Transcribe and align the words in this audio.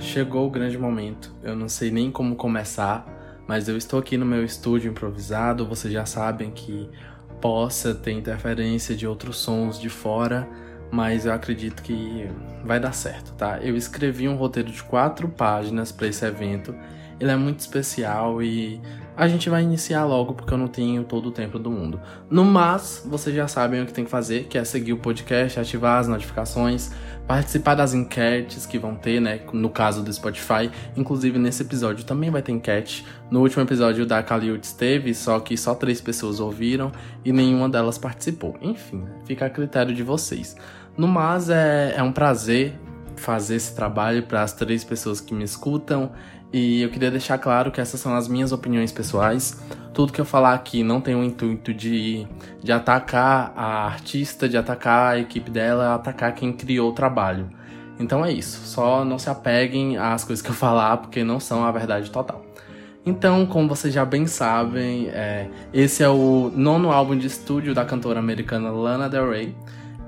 Chegou 0.00 0.46
o 0.46 0.50
grande 0.50 0.78
momento. 0.78 1.32
Eu 1.42 1.54
não 1.54 1.68
sei 1.68 1.90
nem 1.90 2.10
como 2.10 2.34
começar, 2.34 3.06
mas 3.46 3.68
eu 3.68 3.76
estou 3.76 4.00
aqui 4.00 4.16
no 4.16 4.24
meu 4.24 4.42
estúdio 4.42 4.90
improvisado. 4.90 5.66
Vocês 5.66 5.92
já 5.92 6.06
sabem 6.06 6.50
que 6.50 6.88
possa 7.40 7.94
ter 7.94 8.12
interferência 8.12 8.96
de 8.96 9.06
outros 9.06 9.36
sons 9.36 9.78
de 9.78 9.90
fora, 9.90 10.48
mas 10.90 11.26
eu 11.26 11.32
acredito 11.32 11.82
que 11.82 12.26
vai 12.64 12.80
dar 12.80 12.92
certo, 12.92 13.32
tá? 13.34 13.58
Eu 13.60 13.76
escrevi 13.76 14.26
um 14.26 14.36
roteiro 14.36 14.72
de 14.72 14.82
quatro 14.82 15.28
páginas 15.28 15.92
para 15.92 16.06
esse 16.06 16.24
evento. 16.24 16.74
Ele 17.20 17.30
é 17.30 17.36
muito 17.36 17.60
especial 17.60 18.42
e 18.42 18.80
a 19.20 19.28
gente 19.28 19.50
vai 19.50 19.62
iniciar 19.62 20.06
logo 20.06 20.32
porque 20.32 20.54
eu 20.54 20.56
não 20.56 20.66
tenho 20.66 21.04
todo 21.04 21.28
o 21.28 21.30
tempo 21.30 21.58
do 21.58 21.70
mundo. 21.70 22.00
No 22.30 22.42
mas, 22.42 23.06
vocês 23.06 23.36
já 23.36 23.46
sabem 23.46 23.82
o 23.82 23.84
que 23.84 23.92
tem 23.92 24.02
que 24.02 24.10
fazer, 24.10 24.44
que 24.44 24.56
é 24.56 24.64
seguir 24.64 24.94
o 24.94 24.96
podcast, 24.96 25.60
ativar 25.60 25.98
as 25.98 26.08
notificações, 26.08 26.90
participar 27.26 27.74
das 27.74 27.92
enquetes 27.92 28.64
que 28.64 28.78
vão 28.78 28.94
ter, 28.94 29.20
né? 29.20 29.40
No 29.52 29.68
caso 29.68 30.02
do 30.02 30.10
Spotify. 30.10 30.70
Inclusive, 30.96 31.38
nesse 31.38 31.60
episódio 31.60 32.02
também 32.02 32.30
vai 32.30 32.40
ter 32.40 32.52
enquete. 32.52 33.06
No 33.30 33.40
último 33.42 33.62
episódio 33.62 34.06
da 34.06 34.22
Kaliutes 34.22 34.72
teve, 34.72 35.12
só 35.12 35.38
que 35.38 35.54
só 35.54 35.74
três 35.74 36.00
pessoas 36.00 36.40
ouviram 36.40 36.90
e 37.22 37.30
nenhuma 37.30 37.68
delas 37.68 37.98
participou. 37.98 38.56
Enfim, 38.62 39.04
fica 39.26 39.44
a 39.44 39.50
critério 39.50 39.94
de 39.94 40.02
vocês. 40.02 40.56
No 40.96 41.06
mas, 41.06 41.50
é, 41.50 41.92
é 41.94 42.02
um 42.02 42.10
prazer 42.10 42.72
fazer 43.16 43.56
esse 43.56 43.76
trabalho 43.76 44.22
para 44.22 44.40
as 44.40 44.54
três 44.54 44.82
pessoas 44.82 45.20
que 45.20 45.34
me 45.34 45.44
escutam 45.44 46.10
e 46.52 46.82
eu 46.82 46.88
queria 46.90 47.10
deixar 47.10 47.38
claro 47.38 47.70
que 47.70 47.80
essas 47.80 48.00
são 48.00 48.14
as 48.14 48.26
minhas 48.26 48.50
opiniões 48.50 48.90
pessoais. 48.90 49.60
Tudo 49.94 50.12
que 50.12 50.20
eu 50.20 50.24
falar 50.24 50.54
aqui 50.54 50.82
não 50.82 51.00
tem 51.00 51.14
o 51.14 51.22
intuito 51.22 51.72
de, 51.72 52.26
de 52.62 52.72
atacar 52.72 53.52
a 53.56 53.86
artista, 53.86 54.48
de 54.48 54.56
atacar 54.56 55.14
a 55.14 55.18
equipe 55.18 55.50
dela, 55.50 55.94
atacar 55.94 56.34
quem 56.34 56.52
criou 56.52 56.90
o 56.90 56.92
trabalho. 56.92 57.48
Então 57.98 58.24
é 58.24 58.32
isso. 58.32 58.66
Só 58.66 59.04
não 59.04 59.18
se 59.18 59.30
apeguem 59.30 59.96
às 59.96 60.24
coisas 60.24 60.42
que 60.42 60.50
eu 60.50 60.54
falar, 60.54 60.96
porque 60.96 61.22
não 61.22 61.38
são 61.38 61.64
a 61.64 61.70
verdade 61.70 62.10
total. 62.10 62.44
Então, 63.04 63.46
como 63.46 63.68
vocês 63.68 63.94
já 63.94 64.04
bem 64.04 64.26
sabem, 64.26 65.08
é, 65.08 65.48
esse 65.72 66.02
é 66.02 66.08
o 66.08 66.50
nono 66.54 66.90
álbum 66.90 67.16
de 67.16 67.26
estúdio 67.26 67.74
da 67.74 67.84
cantora 67.84 68.18
americana 68.18 68.70
Lana 68.70 69.08
Del 69.08 69.30
Rey. 69.30 69.54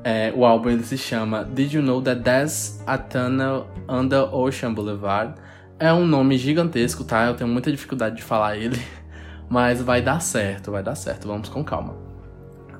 É, 0.04 0.32
o 0.34 0.44
álbum 0.44 0.82
se 0.82 0.98
chama 0.98 1.44
Did 1.44 1.74
You 1.74 1.82
Know 1.82 2.02
That 2.02 2.22
There's 2.22 2.82
a 2.86 2.98
Tunnel 2.98 3.66
Under 3.88 4.34
Ocean 4.34 4.74
Boulevard? 4.74 5.34
É 5.82 5.92
um 5.92 6.06
nome 6.06 6.38
gigantesco, 6.38 7.02
tá? 7.02 7.26
Eu 7.26 7.34
tenho 7.34 7.50
muita 7.50 7.68
dificuldade 7.68 8.14
de 8.14 8.22
falar 8.22 8.56
ele, 8.56 8.80
mas 9.50 9.82
vai 9.82 10.00
dar 10.00 10.20
certo, 10.20 10.70
vai 10.70 10.80
dar 10.80 10.94
certo, 10.94 11.26
vamos 11.26 11.48
com 11.48 11.64
calma. 11.64 11.96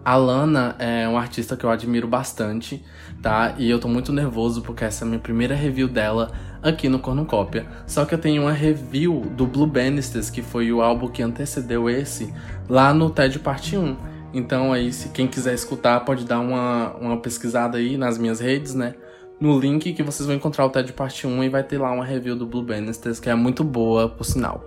A 0.04 0.14
Lana 0.14 0.76
é 0.78 1.08
uma 1.08 1.18
artista 1.18 1.56
que 1.56 1.64
eu 1.64 1.70
admiro 1.70 2.06
bastante, 2.06 2.80
tá? 3.20 3.56
E 3.58 3.68
eu 3.68 3.80
tô 3.80 3.88
muito 3.88 4.12
nervoso 4.12 4.62
porque 4.62 4.84
essa 4.84 5.04
é 5.04 5.04
a 5.04 5.08
minha 5.08 5.18
primeira 5.18 5.52
review 5.52 5.88
dela 5.88 6.30
aqui 6.62 6.88
no 6.88 7.00
Cornucópia. 7.00 7.66
Só 7.88 8.04
que 8.04 8.14
eu 8.14 8.18
tenho 8.18 8.42
uma 8.42 8.52
review 8.52 9.22
do 9.36 9.48
Blue 9.48 9.66
Bannisters, 9.66 10.30
que 10.30 10.40
foi 10.40 10.72
o 10.72 10.80
álbum 10.80 11.08
que 11.08 11.24
antecedeu 11.24 11.90
esse, 11.90 12.32
lá 12.68 12.94
no 12.94 13.10
TED 13.10 13.40
Parte 13.40 13.76
1. 13.76 13.96
Então 14.32 14.72
aí, 14.72 14.92
se 14.92 15.08
quem 15.08 15.26
quiser 15.26 15.54
escutar, 15.54 15.98
pode 16.04 16.24
dar 16.24 16.38
uma, 16.38 16.92
uma 17.00 17.16
pesquisada 17.16 17.78
aí 17.78 17.96
nas 17.96 18.16
minhas 18.16 18.38
redes, 18.38 18.76
né? 18.76 18.94
No 19.42 19.58
link 19.58 19.92
que 19.92 20.04
vocês 20.04 20.24
vão 20.24 20.36
encontrar 20.36 20.64
o 20.64 20.70
TED 20.70 20.92
Parte 20.92 21.26
1 21.26 21.42
e 21.42 21.48
vai 21.48 21.64
ter 21.64 21.76
lá 21.76 21.90
uma 21.90 22.04
review 22.04 22.36
do 22.36 22.46
Blue 22.46 22.62
Bannisters 22.62 23.18
que 23.18 23.28
é 23.28 23.34
muito 23.34 23.64
boa, 23.64 24.08
por 24.08 24.22
sinal. 24.22 24.62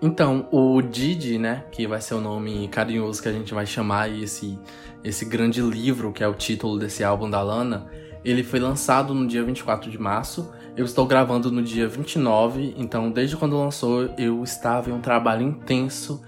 Então, 0.00 0.48
o 0.50 0.80
Didi, 0.80 1.36
né, 1.36 1.66
que 1.70 1.86
vai 1.86 2.00
ser 2.00 2.14
o 2.14 2.20
nome 2.20 2.68
carinhoso 2.68 3.22
que 3.22 3.28
a 3.28 3.32
gente 3.32 3.52
vai 3.52 3.66
chamar 3.66 4.10
esse, 4.10 4.58
esse 5.04 5.26
grande 5.26 5.60
livro, 5.60 6.10
que 6.10 6.24
é 6.24 6.28
o 6.28 6.32
título 6.32 6.78
desse 6.78 7.04
álbum 7.04 7.28
da 7.28 7.42
Lana, 7.42 7.86
ele 8.24 8.42
foi 8.42 8.58
lançado 8.58 9.12
no 9.12 9.26
dia 9.26 9.44
24 9.44 9.90
de 9.90 9.98
março. 9.98 10.50
Eu 10.74 10.86
estou 10.86 11.04
gravando 11.06 11.52
no 11.52 11.62
dia 11.62 11.86
29, 11.86 12.76
então 12.78 13.10
desde 13.10 13.36
quando 13.36 13.58
lançou 13.58 14.08
eu 14.16 14.42
estava 14.42 14.88
em 14.88 14.94
um 14.94 15.02
trabalho 15.02 15.42
intenso 15.42 16.22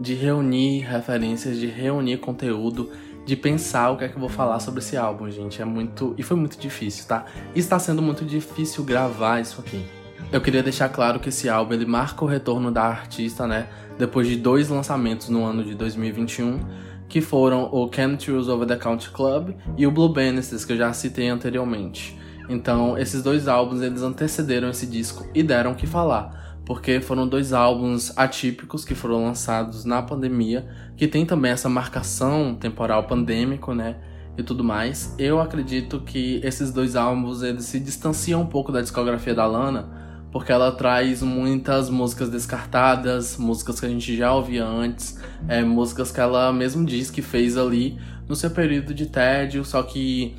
de 0.00 0.14
reunir 0.14 0.80
referências, 0.80 1.58
de 1.58 1.66
reunir 1.66 2.16
conteúdo 2.16 2.90
de 3.26 3.34
pensar 3.34 3.90
o 3.90 3.96
que 3.96 4.04
é 4.04 4.08
que 4.08 4.14
eu 4.14 4.20
vou 4.20 4.28
falar 4.28 4.60
sobre 4.60 4.78
esse 4.78 4.96
álbum, 4.96 5.28
gente. 5.28 5.60
É 5.60 5.64
muito. 5.64 6.14
E 6.16 6.22
foi 6.22 6.36
muito 6.36 6.56
difícil, 6.56 7.06
tá? 7.06 7.26
E 7.54 7.58
está 7.58 7.76
sendo 7.76 8.00
muito 8.00 8.24
difícil 8.24 8.84
gravar 8.84 9.40
isso 9.40 9.60
aqui. 9.60 9.84
Eu 10.32 10.40
queria 10.40 10.62
deixar 10.62 10.88
claro 10.88 11.18
que 11.18 11.28
esse 11.28 11.48
álbum 11.48 11.74
ele 11.74 11.84
marca 11.84 12.24
o 12.24 12.28
retorno 12.28 12.70
da 12.70 12.84
artista, 12.84 13.44
né? 13.44 13.66
Depois 13.98 14.28
de 14.28 14.36
dois 14.36 14.68
lançamentos 14.68 15.28
no 15.28 15.44
ano 15.44 15.64
de 15.64 15.74
2021, 15.74 16.60
que 17.08 17.20
foram 17.20 17.68
o 17.72 17.90
Chemtrails 17.92 18.48
Over 18.48 18.66
the 18.66 18.76
Country 18.76 19.10
Club 19.10 19.54
e 19.76 19.86
o 19.86 19.90
Blue 19.90 20.08
Bannisters, 20.08 20.64
que 20.64 20.72
eu 20.72 20.76
já 20.76 20.92
citei 20.92 21.28
anteriormente. 21.28 22.16
Então, 22.48 22.96
esses 22.96 23.24
dois 23.24 23.48
álbuns 23.48 23.82
eles 23.82 24.02
antecederam 24.02 24.70
esse 24.70 24.86
disco 24.86 25.26
e 25.34 25.42
deram 25.42 25.72
o 25.72 25.74
que 25.74 25.86
falar 25.86 26.45
porque 26.66 27.00
foram 27.00 27.28
dois 27.28 27.52
álbuns 27.52 28.12
atípicos 28.18 28.84
que 28.84 28.94
foram 28.94 29.24
lançados 29.24 29.84
na 29.84 30.02
pandemia, 30.02 30.66
que 30.96 31.06
tem 31.06 31.24
também 31.24 31.52
essa 31.52 31.68
marcação 31.68 32.56
temporal 32.56 33.04
pandêmico, 33.04 33.72
né? 33.72 33.96
E 34.36 34.42
tudo 34.42 34.64
mais. 34.64 35.14
Eu 35.16 35.40
acredito 35.40 36.00
que 36.00 36.40
esses 36.42 36.72
dois 36.72 36.96
álbuns 36.96 37.40
eles 37.42 37.64
se 37.64 37.78
distanciam 37.78 38.42
um 38.42 38.46
pouco 38.46 38.72
da 38.72 38.82
discografia 38.82 39.32
da 39.32 39.46
Lana, 39.46 39.88
porque 40.32 40.50
ela 40.50 40.72
traz 40.72 41.22
muitas 41.22 41.88
músicas 41.88 42.28
descartadas, 42.28 43.38
músicas 43.38 43.78
que 43.78 43.86
a 43.86 43.88
gente 43.88 44.16
já 44.16 44.34
ouvia 44.34 44.66
antes, 44.66 45.18
é, 45.46 45.62
músicas 45.62 46.10
que 46.10 46.20
ela 46.20 46.52
mesmo 46.52 46.84
diz 46.84 47.10
que 47.12 47.22
fez 47.22 47.56
ali 47.56 47.96
no 48.28 48.34
seu 48.34 48.50
período 48.50 48.92
de 48.92 49.06
tédio, 49.06 49.64
só 49.64 49.84
que 49.84 50.36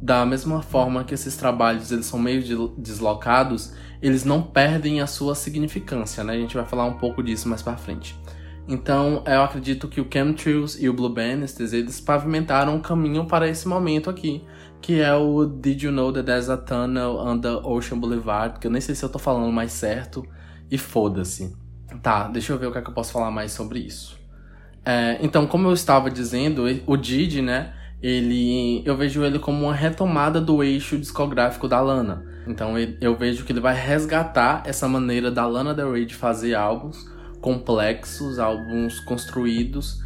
da 0.00 0.24
mesma 0.24 0.62
forma 0.62 1.04
que 1.04 1.14
esses 1.14 1.36
trabalhos 1.36 1.90
eles 1.90 2.06
são 2.06 2.18
meio 2.18 2.42
deslocados, 2.78 3.72
eles 4.02 4.24
não 4.24 4.42
perdem 4.42 5.00
a 5.00 5.06
sua 5.06 5.34
significância, 5.34 6.24
né? 6.24 6.34
A 6.34 6.38
gente 6.38 6.54
vai 6.54 6.64
falar 6.64 6.84
um 6.84 6.94
pouco 6.94 7.22
disso 7.22 7.48
mais 7.48 7.62
para 7.62 7.76
frente. 7.76 8.18
Então, 8.66 9.24
eu 9.26 9.42
acredito 9.42 9.88
que 9.88 10.00
o 10.00 10.06
Chemtrails 10.10 10.80
e 10.80 10.88
o 10.88 10.92
Blue 10.92 11.08
Bannisters, 11.08 11.72
eles 11.72 12.00
pavimentaram 12.00 12.76
um 12.76 12.80
caminho 12.80 13.24
para 13.24 13.48
esse 13.48 13.66
momento 13.66 14.08
aqui, 14.08 14.44
que 14.80 15.00
é 15.00 15.14
o 15.14 15.44
Did 15.44 15.82
You 15.82 15.92
Know 15.92 16.12
That 16.12 16.24
There's 16.24 16.48
a 16.48 16.56
Tunnel 16.56 17.20
Under 17.20 17.66
Ocean 17.66 17.98
Boulevard, 17.98 18.60
que 18.60 18.66
eu 18.66 18.70
nem 18.70 18.80
sei 18.80 18.94
se 18.94 19.04
eu 19.04 19.08
tô 19.08 19.18
falando 19.18 19.50
mais 19.52 19.72
certo, 19.72 20.24
e 20.70 20.78
foda-se. 20.78 21.54
Tá, 22.00 22.28
deixa 22.28 22.52
eu 22.52 22.58
ver 22.58 22.66
o 22.66 22.72
que, 22.72 22.78
é 22.78 22.82
que 22.82 22.88
eu 22.88 22.94
posso 22.94 23.12
falar 23.12 23.30
mais 23.30 23.50
sobre 23.52 23.80
isso. 23.80 24.16
É, 24.84 25.18
então, 25.20 25.46
como 25.46 25.66
eu 25.66 25.72
estava 25.72 26.10
dizendo, 26.10 26.64
o 26.86 26.96
Didi, 26.96 27.42
né, 27.42 27.74
ele, 28.02 28.82
eu 28.84 28.96
vejo 28.96 29.22
ele 29.22 29.38
como 29.38 29.64
uma 29.64 29.74
retomada 29.74 30.40
do 30.40 30.62
eixo 30.62 30.96
discográfico 30.96 31.68
da 31.68 31.80
Lana. 31.80 32.24
Então 32.46 32.74
eu 33.00 33.16
vejo 33.16 33.44
que 33.44 33.52
ele 33.52 33.60
vai 33.60 33.74
resgatar 33.74 34.62
essa 34.64 34.88
maneira 34.88 35.30
da 35.30 35.46
Lana 35.46 35.74
Del 35.74 35.92
Rey 35.92 36.06
de 36.06 36.14
fazer 36.14 36.54
álbuns 36.54 37.06
complexos, 37.40 38.38
álbuns 38.38 39.00
construídos. 39.00 40.02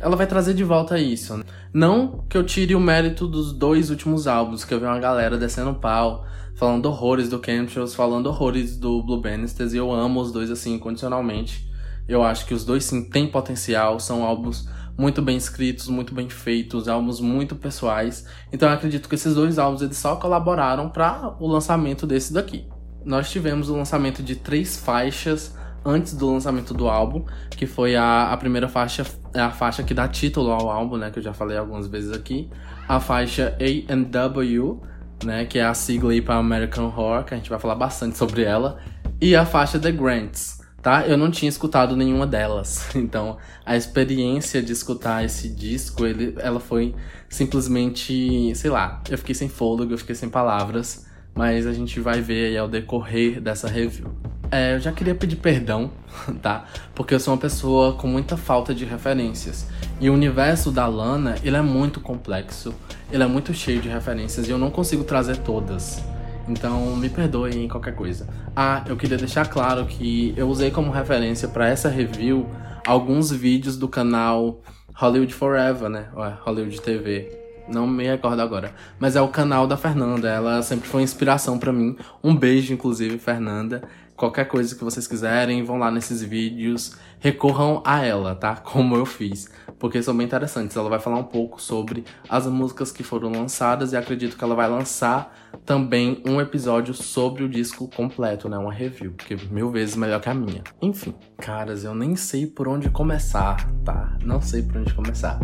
Ela 0.00 0.14
vai 0.14 0.26
trazer 0.26 0.54
de 0.54 0.62
volta 0.62 0.98
isso. 0.98 1.36
Né? 1.36 1.44
Não 1.72 2.24
que 2.28 2.36
eu 2.36 2.44
tire 2.44 2.74
o 2.74 2.80
mérito 2.80 3.26
dos 3.26 3.52
dois 3.52 3.90
últimos 3.90 4.26
álbuns, 4.26 4.64
que 4.64 4.72
eu 4.72 4.78
vi 4.78 4.86
uma 4.86 4.98
galera 4.98 5.36
descendo 5.36 5.74
pau, 5.74 6.24
falando 6.54 6.86
horrores 6.86 7.28
do 7.28 7.42
Chemtrails, 7.44 7.94
falando 7.94 8.26
horrores 8.26 8.76
do 8.76 9.02
Blue 9.02 9.20
Bannisters, 9.20 9.72
e 9.72 9.76
eu 9.76 9.92
amo 9.92 10.20
os 10.20 10.30
dois 10.30 10.50
assim, 10.50 10.74
incondicionalmente. 10.74 11.68
Eu 12.06 12.22
acho 12.22 12.46
que 12.46 12.54
os 12.54 12.64
dois 12.64 12.84
sim 12.84 13.08
têm 13.08 13.26
potencial, 13.26 13.98
são 13.98 14.24
álbuns 14.24 14.68
muito 14.98 15.22
bem 15.22 15.36
escritos, 15.36 15.86
muito 15.86 16.12
bem 16.12 16.28
feitos, 16.28 16.88
álbuns 16.88 17.20
muito 17.20 17.54
pessoais. 17.54 18.26
Então 18.52 18.68
eu 18.68 18.74
acredito 18.74 19.08
que 19.08 19.14
esses 19.14 19.32
dois 19.32 19.56
álbuns 19.56 19.80
eles 19.80 19.96
só 19.96 20.16
colaboraram 20.16 20.90
para 20.90 21.36
o 21.38 21.46
lançamento 21.46 22.04
desse 22.04 22.32
daqui. 22.32 22.66
Nós 23.04 23.30
tivemos 23.30 23.70
o 23.70 23.76
lançamento 23.76 24.24
de 24.24 24.34
três 24.34 24.76
faixas 24.76 25.56
antes 25.84 26.14
do 26.14 26.32
lançamento 26.32 26.74
do 26.74 26.88
álbum, 26.88 27.24
que 27.50 27.64
foi 27.64 27.94
a, 27.94 28.32
a 28.32 28.36
primeira 28.36 28.68
faixa, 28.68 29.06
é 29.32 29.40
a 29.40 29.52
faixa 29.52 29.84
que 29.84 29.94
dá 29.94 30.08
título 30.08 30.50
ao 30.50 30.68
álbum, 30.68 30.96
né, 30.96 31.10
que 31.10 31.20
eu 31.20 31.22
já 31.22 31.32
falei 31.32 31.56
algumas 31.56 31.86
vezes 31.86 32.12
aqui, 32.12 32.50
a 32.88 32.98
faixa 32.98 33.56
A&W, 33.60 34.80
né, 35.24 35.44
que 35.44 35.60
é 35.60 35.64
a 35.64 35.72
sigla 35.74 36.12
aí 36.12 36.20
para 36.20 36.34
American 36.34 36.86
Horror, 36.86 37.24
que 37.24 37.34
a 37.34 37.36
gente 37.36 37.48
vai 37.48 37.58
falar 37.58 37.76
bastante 37.76 38.18
sobre 38.18 38.42
ela, 38.42 38.78
e 39.20 39.34
a 39.34 39.46
faixa 39.46 39.78
The 39.78 39.92
Grants, 39.92 40.57
tá? 40.82 41.06
Eu 41.06 41.16
não 41.16 41.30
tinha 41.30 41.48
escutado 41.48 41.96
nenhuma 41.96 42.26
delas. 42.26 42.88
Então, 42.98 43.38
a 43.64 43.76
experiência 43.76 44.62
de 44.62 44.72
escutar 44.72 45.24
esse 45.24 45.48
disco, 45.48 46.04
ele, 46.04 46.34
ela 46.38 46.60
foi 46.60 46.94
simplesmente, 47.28 48.52
sei 48.54 48.70
lá, 48.70 49.02
eu 49.08 49.16
fiquei 49.16 49.34
sem 49.34 49.48
fôlego, 49.48 49.92
eu 49.92 49.98
fiquei 49.98 50.14
sem 50.14 50.28
palavras, 50.28 51.06
mas 51.34 51.66
a 51.66 51.72
gente 51.72 52.00
vai 52.00 52.20
ver 52.20 52.48
aí 52.48 52.58
ao 52.58 52.68
decorrer 52.68 53.40
dessa 53.40 53.68
review. 53.68 54.08
É, 54.50 54.74
eu 54.74 54.80
já 54.80 54.90
queria 54.90 55.14
pedir 55.14 55.36
perdão, 55.36 55.90
tá? 56.42 56.64
Porque 56.94 57.14
eu 57.14 57.20
sou 57.20 57.34
uma 57.34 57.40
pessoa 57.40 57.94
com 57.94 58.06
muita 58.06 58.36
falta 58.36 58.74
de 58.74 58.84
referências. 58.84 59.66
E 60.00 60.10
o 60.10 60.14
universo 60.14 60.70
da 60.70 60.86
Lana, 60.86 61.36
ele 61.42 61.56
é 61.56 61.62
muito 61.62 62.00
complexo, 62.00 62.74
ele 63.12 63.22
é 63.22 63.26
muito 63.26 63.54
cheio 63.54 63.80
de 63.80 63.88
referências 63.88 64.48
e 64.48 64.50
eu 64.50 64.58
não 64.58 64.70
consigo 64.70 65.04
trazer 65.04 65.36
todas. 65.38 66.02
Então 66.48 66.96
me 66.96 67.08
perdoem 67.08 67.64
em 67.64 67.68
qualquer 67.68 67.94
coisa. 67.94 68.26
Ah, 68.56 68.82
eu 68.86 68.96
queria 68.96 69.16
deixar 69.18 69.48
claro 69.48 69.84
que 69.86 70.32
eu 70.36 70.48
usei 70.48 70.70
como 70.70 70.90
referência 70.90 71.48
para 71.48 71.68
essa 71.68 71.88
review 71.88 72.46
alguns 72.86 73.30
vídeos 73.30 73.76
do 73.76 73.86
canal 73.86 74.62
Hollywood 74.94 75.32
Forever, 75.34 75.88
né? 75.88 76.08
Hollywood 76.44 76.80
TV. 76.80 77.30
não 77.68 77.86
me 77.86 78.04
recordo 78.04 78.40
agora. 78.40 78.72
Mas 78.98 79.14
é 79.14 79.20
o 79.20 79.28
canal 79.28 79.66
da 79.66 79.76
Fernanda. 79.76 80.28
Ela 80.28 80.62
sempre 80.62 80.88
foi 80.88 81.02
inspiração 81.02 81.58
para 81.58 81.72
mim. 81.72 81.96
Um 82.24 82.34
beijo, 82.34 82.72
inclusive, 82.72 83.18
Fernanda. 83.18 83.82
Qualquer 84.16 84.46
coisa 84.46 84.74
que 84.74 84.82
vocês 84.82 85.06
quiserem, 85.06 85.62
vão 85.62 85.78
lá 85.78 85.90
nesses 85.90 86.22
vídeos, 86.22 86.96
recorram 87.20 87.80
a 87.84 88.04
ela, 88.04 88.34
tá? 88.34 88.56
Como 88.56 88.96
eu 88.96 89.06
fiz, 89.06 89.48
porque 89.78 90.02
são 90.02 90.16
bem 90.16 90.26
interessantes. 90.26 90.76
Ela 90.76 90.88
vai 90.88 90.98
falar 90.98 91.18
um 91.18 91.24
pouco 91.24 91.60
sobre 91.60 92.04
as 92.28 92.46
músicas 92.46 92.90
que 92.90 93.02
foram 93.02 93.30
lançadas 93.30 93.92
e 93.92 93.96
acredito 93.96 94.36
que 94.36 94.44
ela 94.44 94.54
vai 94.54 94.68
lançar 94.68 95.34
também 95.64 96.22
um 96.26 96.40
episódio 96.40 96.94
sobre 96.94 97.44
o 97.44 97.48
disco 97.48 97.88
completo, 97.88 98.48
né? 98.48 98.58
Uma 98.58 98.72
review, 98.72 99.12
que 99.12 99.34
é 99.34 99.36
mil 99.50 99.70
vezes 99.70 99.96
melhor 99.96 100.20
que 100.20 100.28
a 100.28 100.34
minha. 100.34 100.62
Enfim, 100.80 101.14
caras, 101.36 101.84
eu 101.84 101.94
nem 101.94 102.16
sei 102.16 102.46
por 102.46 102.68
onde 102.68 102.90
começar, 102.90 103.68
tá? 103.84 104.16
Não 104.22 104.40
sei 104.40 104.62
por 104.62 104.78
onde 104.78 104.94
começar. 104.94 105.38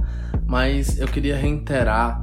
Mas 0.46 0.98
eu 0.98 1.06
queria 1.06 1.36
reiterar 1.36 2.22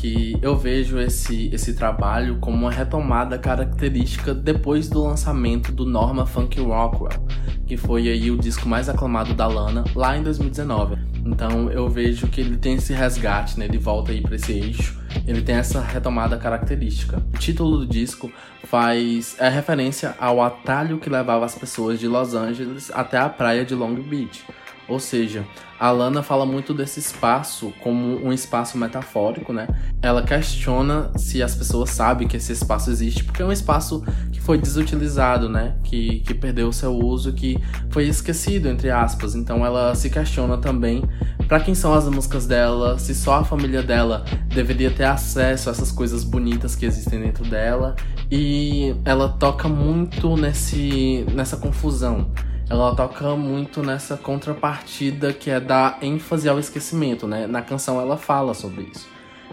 que 0.00 0.34
eu 0.40 0.56
vejo 0.56 0.98
esse, 0.98 1.50
esse 1.52 1.74
trabalho 1.74 2.38
como 2.40 2.56
uma 2.56 2.70
retomada 2.70 3.38
característica 3.38 4.32
depois 4.32 4.88
do 4.88 5.02
lançamento 5.02 5.70
do 5.70 5.84
Norma 5.84 6.24
Funk 6.24 6.58
Rockwell, 6.58 7.22
que 7.66 7.76
foi 7.76 8.08
aí 8.08 8.30
o 8.30 8.38
disco 8.38 8.66
mais 8.66 8.88
aclamado 8.88 9.34
da 9.34 9.46
Lana 9.46 9.84
lá 9.94 10.16
em 10.16 10.22
2019. 10.22 10.96
Então 11.26 11.70
eu 11.70 11.86
vejo 11.86 12.28
que 12.28 12.40
ele 12.40 12.56
tem 12.56 12.76
esse 12.76 12.94
resgate, 12.94 13.58
né? 13.58 13.66
Ele 13.66 13.76
volta 13.76 14.10
aí 14.10 14.22
para 14.22 14.36
esse 14.36 14.52
eixo. 14.52 14.98
Ele 15.26 15.42
tem 15.42 15.56
essa 15.56 15.82
retomada 15.82 16.38
característica. 16.38 17.22
O 17.34 17.38
título 17.38 17.76
do 17.76 17.86
disco 17.86 18.32
faz 18.64 19.36
é 19.38 19.50
referência 19.50 20.14
ao 20.18 20.42
atalho 20.42 20.98
que 20.98 21.10
levava 21.10 21.44
as 21.44 21.54
pessoas 21.54 22.00
de 22.00 22.08
Los 22.08 22.34
Angeles 22.34 22.90
até 22.94 23.18
a 23.18 23.28
praia 23.28 23.66
de 23.66 23.74
Long 23.74 23.96
Beach 23.96 24.42
ou 24.90 24.98
seja, 24.98 25.46
a 25.78 25.90
Lana 25.92 26.20
fala 26.20 26.44
muito 26.44 26.74
desse 26.74 26.98
espaço 26.98 27.72
como 27.80 28.22
um 28.26 28.32
espaço 28.32 28.76
metafórico, 28.76 29.52
né? 29.52 29.68
Ela 30.02 30.22
questiona 30.22 31.10
se 31.16 31.42
as 31.42 31.54
pessoas 31.54 31.90
sabem 31.90 32.26
que 32.26 32.36
esse 32.36 32.52
espaço 32.52 32.90
existe, 32.90 33.22
porque 33.22 33.40
é 33.40 33.46
um 33.46 33.52
espaço 33.52 34.04
que 34.32 34.40
foi 34.40 34.58
desutilizado, 34.58 35.48
né? 35.48 35.76
Que, 35.84 36.20
que 36.20 36.34
perdeu 36.34 36.68
o 36.68 36.72
seu 36.72 36.92
uso, 36.92 37.32
que 37.32 37.56
foi 37.88 38.08
esquecido, 38.08 38.68
entre 38.68 38.90
aspas. 38.90 39.36
Então 39.36 39.64
ela 39.64 39.94
se 39.94 40.10
questiona 40.10 40.58
também 40.58 41.04
para 41.46 41.60
quem 41.60 41.74
são 41.74 41.94
as 41.94 42.08
músicas 42.08 42.46
dela, 42.46 42.98
se 42.98 43.14
só 43.14 43.36
a 43.36 43.44
família 43.44 43.82
dela 43.82 44.24
deveria 44.52 44.90
ter 44.90 45.04
acesso 45.04 45.68
a 45.68 45.72
essas 45.72 45.92
coisas 45.92 46.24
bonitas 46.24 46.74
que 46.74 46.84
existem 46.84 47.20
dentro 47.20 47.44
dela. 47.44 47.94
E 48.30 48.94
ela 49.04 49.28
toca 49.28 49.68
muito 49.68 50.36
nesse, 50.36 51.24
nessa 51.32 51.56
confusão 51.56 52.30
ela 52.70 52.94
toca 52.94 53.34
muito 53.34 53.82
nessa 53.82 54.16
contrapartida 54.16 55.32
que 55.32 55.50
é 55.50 55.58
dar 55.58 55.98
ênfase 56.00 56.48
ao 56.48 56.56
esquecimento, 56.56 57.26
né? 57.26 57.48
Na 57.48 57.60
canção 57.60 58.00
ela 58.00 58.16
fala 58.16 58.54
sobre 58.54 58.84
isso. 58.84 59.08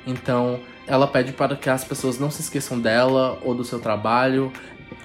Então, 0.05 0.59
ela 0.85 1.07
pede 1.07 1.33
para 1.33 1.55
que 1.55 1.67
as 1.67 1.83
pessoas 1.83 2.19
não 2.19 2.29
se 2.29 2.41
esqueçam 2.41 2.79
dela 2.79 3.39
ou 3.43 3.55
do 3.55 3.63
seu 3.63 3.79
trabalho, 3.79 4.53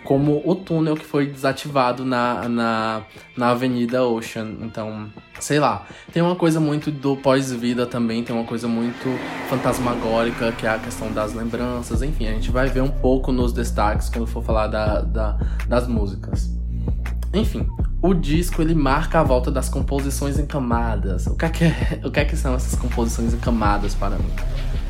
como 0.05 0.43
o 0.44 0.55
túnel 0.55 0.94
que 0.94 1.06
foi 1.06 1.26
desativado 1.26 2.05
na, 2.05 2.49
na, 2.49 3.03
na 3.35 3.49
Avenida 3.49 4.05
Ocean. 4.05 4.56
Então, 4.61 5.11
sei 5.41 5.59
lá. 5.59 5.87
Tem 6.12 6.23
uma 6.23 6.37
coisa 6.37 6.61
muito 6.61 6.91
do 6.91 7.17
pós-vida 7.17 7.87
também, 7.87 8.23
tem 8.23 8.37
uma 8.37 8.44
coisa 8.44 8.69
muito 8.69 9.09
fantasmagórica, 9.49 10.53
que 10.53 10.67
é 10.67 10.70
a 10.70 10.79
questão 10.79 11.11
das 11.11 11.32
lembranças. 11.32 12.03
Enfim, 12.03 12.26
a 12.26 12.32
gente 12.32 12.50
vai 12.50 12.69
ver 12.69 12.82
um 12.82 12.91
pouco 12.91 13.32
nos 13.32 13.55
destaques 13.55 14.11
quando 14.11 14.26
for 14.26 14.44
falar 14.44 14.67
da, 14.67 15.00
da 15.00 15.38
das 15.67 15.88
músicas. 15.88 16.50
Enfim, 17.32 17.67
o 18.02 18.12
disco 18.12 18.60
ele 18.60 18.75
marca 18.75 19.20
a 19.20 19.22
volta 19.22 19.49
das 19.49 19.69
composições 19.69 20.37
em 20.37 20.44
camadas. 20.44 21.28
O 21.28 21.37
que 21.37 21.44
é 21.44 21.49
que, 21.49 21.64
é, 21.64 22.00
o 22.04 22.10
que, 22.10 22.19
é 22.19 22.25
que 22.25 22.37
são 22.37 22.52
essas 22.54 22.75
composições 22.75 23.32
em 23.32 23.38
camadas 23.38 23.94
para 23.94 24.16
mim? 24.16 24.31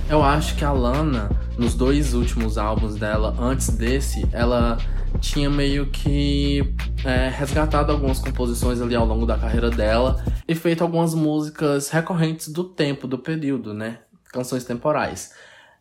Eu 0.09 0.23
acho 0.23 0.57
que 0.57 0.65
a 0.65 0.73
Lana, 0.73 1.31
nos 1.59 1.75
dois 1.75 2.15
últimos 2.15 2.57
álbuns 2.57 2.97
dela, 2.97 3.37
antes 3.39 3.69
desse, 3.69 4.27
ela 4.33 4.79
tinha 5.21 5.51
meio 5.51 5.87
que 5.87 6.75
é, 7.05 7.29
resgatado 7.29 7.93
algumas 7.93 8.19
composições 8.19 8.81
ali 8.81 8.95
ao 8.95 9.05
longo 9.05 9.27
da 9.27 9.37
carreira 9.37 9.71
dela 9.71 10.25
e 10.49 10.55
feito 10.55 10.83
algumas 10.83 11.15
músicas 11.15 11.91
recorrentes 11.91 12.49
do 12.49 12.65
tempo, 12.65 13.07
do 13.07 13.19
período, 13.19 13.75
né? 13.75 13.99
Canções 14.33 14.65
temporais. 14.65 15.33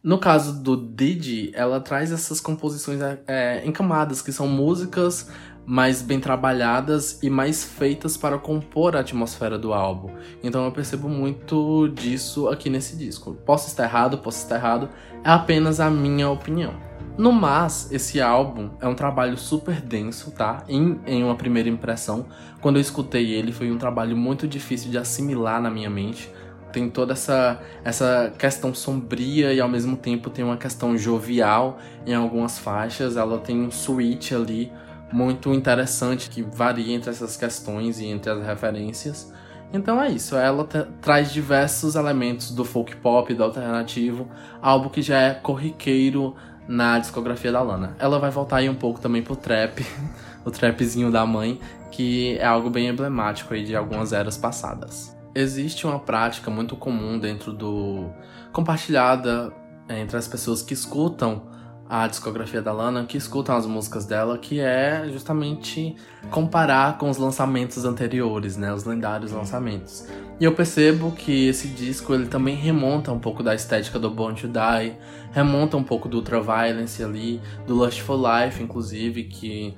No 0.04 0.18
caso 0.18 0.64
do 0.64 0.76
Didi, 0.76 1.52
ela 1.54 1.80
traz 1.80 2.12
essas 2.12 2.42
composições 2.42 3.00
é, 3.28 3.62
em 3.64 3.72
camadas, 3.72 4.20
que 4.20 4.32
são 4.32 4.48
músicas 4.48 5.30
mais 5.64 6.02
bem 6.02 6.20
trabalhadas 6.20 7.22
e 7.22 7.30
mais 7.30 7.64
feitas 7.64 8.18
para 8.18 8.40
compor 8.40 8.96
a 8.96 9.02
atmosfera 9.02 9.60
do 9.60 9.74
álbum. 9.74 10.10
Então 10.44 10.66
eu 10.66 10.72
percebo 10.72 11.08
muito 11.08 11.88
disso 11.90 12.48
aqui 12.48 12.68
nesse 12.68 12.96
disco. 12.96 13.36
Posso 13.46 13.68
estar 13.68 13.84
errado, 13.84 14.18
posso 14.18 14.40
estar 14.40 14.56
errado, 14.56 14.90
é 15.24 15.30
apenas 15.30 15.80
a 15.80 15.88
minha 15.88 16.30
opinião. 16.32 16.74
No 17.16 17.32
mas, 17.32 17.92
esse 17.92 18.20
álbum 18.20 18.72
é 18.80 18.88
um 18.88 18.96
trabalho 18.96 19.38
super 19.38 19.80
denso, 19.82 20.32
tá? 20.32 20.64
Em, 20.68 21.00
em 21.06 21.24
uma 21.24 21.36
primeira 21.36 21.70
impressão, 21.70 22.26
quando 22.60 22.78
eu 22.78 22.82
escutei 22.82 23.32
ele, 23.32 23.52
foi 23.52 23.70
um 23.70 23.78
trabalho 23.78 24.18
muito 24.18 24.48
difícil 24.48 24.90
de 24.90 24.98
assimilar 24.98 25.62
na 25.62 25.70
minha 25.70 25.90
mente. 25.90 26.32
Tem 26.72 26.90
toda 26.90 27.14
essa, 27.14 27.60
essa 27.84 28.34
questão 28.38 28.74
sombria 28.74 29.54
e 29.54 29.60
ao 29.60 29.70
mesmo 29.70 29.96
tempo 29.98 30.30
tem 30.30 30.44
uma 30.44 30.58
questão 30.58 30.98
jovial 30.98 31.80
em 32.06 32.14
algumas 32.14 32.58
faixas. 32.58 33.18
Ela 33.18 33.38
tem 33.40 33.60
um 33.60 33.72
switch 33.72 34.32
ali 34.32 34.72
muito 35.12 35.54
interessante 35.54 36.30
que 36.30 36.42
varia 36.42 36.96
entre 36.96 37.10
essas 37.10 37.36
questões 37.36 38.00
e 38.00 38.06
entre 38.06 38.32
as 38.32 38.46
referências. 38.46 39.32
Então 39.74 40.02
é 40.02 40.10
isso, 40.10 40.36
ela 40.36 40.68
traz 41.02 41.32
diversos 41.32 41.96
elementos 41.96 42.52
do 42.52 42.66
folk 42.66 42.96
pop, 42.98 43.34
do 43.34 43.44
alternativo, 43.44 44.28
algo 44.62 44.90
que 44.90 45.02
já 45.02 45.18
é 45.18 45.34
corriqueiro 45.34 46.36
na 46.68 47.00
discografia 47.00 47.52
da 47.52 47.62
Lana. 47.62 47.96
Ela 47.98 48.20
vai 48.20 48.30
voltar 48.30 48.58
aí 48.58 48.70
um 48.70 48.76
pouco 48.76 49.00
também 49.00 49.22
pro 49.22 49.36
trap, 49.36 49.86
o 50.44 50.52
trapzinho 50.52 51.10
da 51.10 51.26
mãe, 51.26 51.58
que 51.90 52.38
é 52.38 52.46
algo 52.46 52.70
bem 52.70 52.88
emblemático 52.88 53.54
aí 53.54 53.64
de 53.64 53.76
algumas 53.76 54.12
eras 54.12 54.38
passadas. 54.38 55.21
Existe 55.34 55.86
uma 55.88 56.00
prática 56.00 56.52
muito 56.52 56.76
comum 56.76 57.18
dentro 57.18 57.54
do 57.54 58.10
compartilhada 58.52 59.54
entre 59.90 60.18
as 60.18 60.28
pessoas 60.28 60.62
que 60.62 60.74
escutam 60.74 61.50
a 61.90 62.08
discografia 62.08 62.62
da 62.62 62.72
Lana, 62.72 63.06
que 63.06 63.18
escutam 63.18 63.54
as 63.54 63.66
músicas 63.66 64.06
dela, 64.06 64.38
que 64.38 64.62
é 64.62 65.10
justamente 65.12 65.94
comparar 66.30 66.98
com 66.98 67.10
os 67.10 67.18
lançamentos 67.18 67.84
anteriores, 67.84 68.56
né, 68.56 68.74
os 68.74 68.86
lendários 68.86 69.34
lançamentos. 69.34 70.08
E 70.40 70.46
eu 70.46 70.54
percebo 70.54 71.12
que 71.12 71.50
esse 71.50 71.68
disco 71.68 72.14
ele 72.14 72.28
também 72.28 72.56
remonta 72.56 73.12
um 73.12 73.20
pouco 73.20 73.44
da 73.44 73.54
estética 73.54 74.00
do 74.00 74.10
Born 74.10 74.40
to 74.40 74.48
Die, 74.48 74.96
remonta 75.34 75.76
um 75.76 75.84
pouco 75.84 76.08
do 76.08 76.18
Ultraviolence 76.18 77.04
ali, 77.04 77.42
do 77.68 77.76
Lustful 77.76 78.18
Life, 78.18 78.64
inclusive, 78.64 79.26
que 79.26 79.76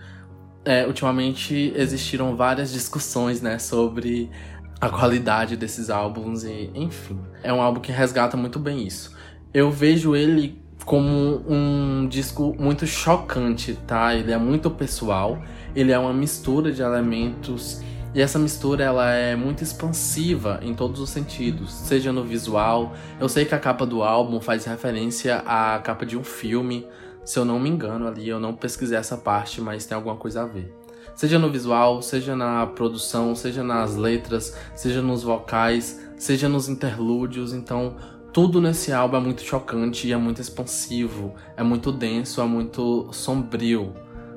é, 0.64 0.86
ultimamente 0.86 1.74
existiram 1.76 2.36
várias 2.36 2.72
discussões, 2.72 3.42
né, 3.42 3.58
sobre 3.58 4.30
a 4.84 4.90
qualidade 4.90 5.56
desses 5.56 5.90
álbuns 5.90 6.44
e, 6.44 6.70
enfim, 6.76 7.18
é 7.42 7.54
um 7.54 7.62
álbum 7.62 7.80
que 7.80 7.92
resgata 7.92 8.36
muito 8.36 8.60
bem 8.60 8.86
isso. 8.86 9.16
Eu 9.54 9.72
vejo 9.72 10.14
ele 10.14 10.62
como 10.84 11.42
um 11.48 12.06
disco 12.10 12.54
muito 12.60 12.86
chocante, 12.86 13.76
tá? 13.88 14.14
Ele 14.14 14.34
é 14.34 14.38
muito 14.38 14.70
pessoal, 14.70 15.42
ele 15.74 15.94
é 15.94 15.98
uma 15.98 16.12
mistura 16.12 16.70
de 16.70 16.82
elementos 16.82 17.82
e 18.14 18.22
essa 18.22 18.38
mistura 18.38 18.84
ela 18.84 19.10
é 19.12 19.38
muito 19.38 19.64
expansiva 19.64 20.60
em 20.62 20.74
todos 20.74 21.00
os 21.00 21.10
sentidos, 21.10 21.74
seja 21.74 22.12
no 22.12 22.26
visual. 22.26 22.94
Eu 23.22 23.30
sei 23.30 23.46
que 23.46 23.56
a 23.56 23.60
capa 23.60 23.86
do 23.86 24.04
álbum 24.04 24.42
faz 24.42 24.66
referência 24.66 25.38
à 25.46 25.80
capa 25.80 26.06
de 26.06 26.18
um 26.18 26.26
filme, 26.26 26.86
se 27.24 27.40
eu 27.40 27.46
não 27.46 27.58
me 27.58 27.70
engano 27.70 28.06
ali, 28.06 28.28
eu 28.28 28.40
não 28.40 28.54
pesquisei 28.54 28.98
essa 28.98 29.16
parte, 29.16 29.62
mas 29.62 29.86
tem 29.86 29.96
alguma 29.96 30.18
coisa 30.18 30.42
a 30.42 30.46
ver. 30.46 30.83
Seja 31.16 31.38
no 31.38 31.50
visual, 31.50 32.02
seja 32.02 32.36
na 32.36 32.66
produção, 32.66 33.36
seja 33.36 33.64
nas 33.64 33.96
letras, 33.96 34.58
seja 34.76 35.02
nos 35.02 35.24
vocais, 35.24 36.02
seja 36.18 36.50
nos 36.50 36.68
interlúdios, 36.68 37.54
então 37.54 37.96
tudo 38.34 38.60
nesse 38.60 38.92
álbum 38.92 39.18
é 39.18 39.20
muito 39.20 39.44
chocante 39.44 40.08
e 40.08 40.12
é 40.12 40.18
muito 40.18 40.42
expansivo, 40.42 41.36
é 41.56 41.62
muito 41.62 41.92
denso, 41.92 42.42
é 42.42 42.46
muito 42.46 43.10
sombrio, 43.12 43.94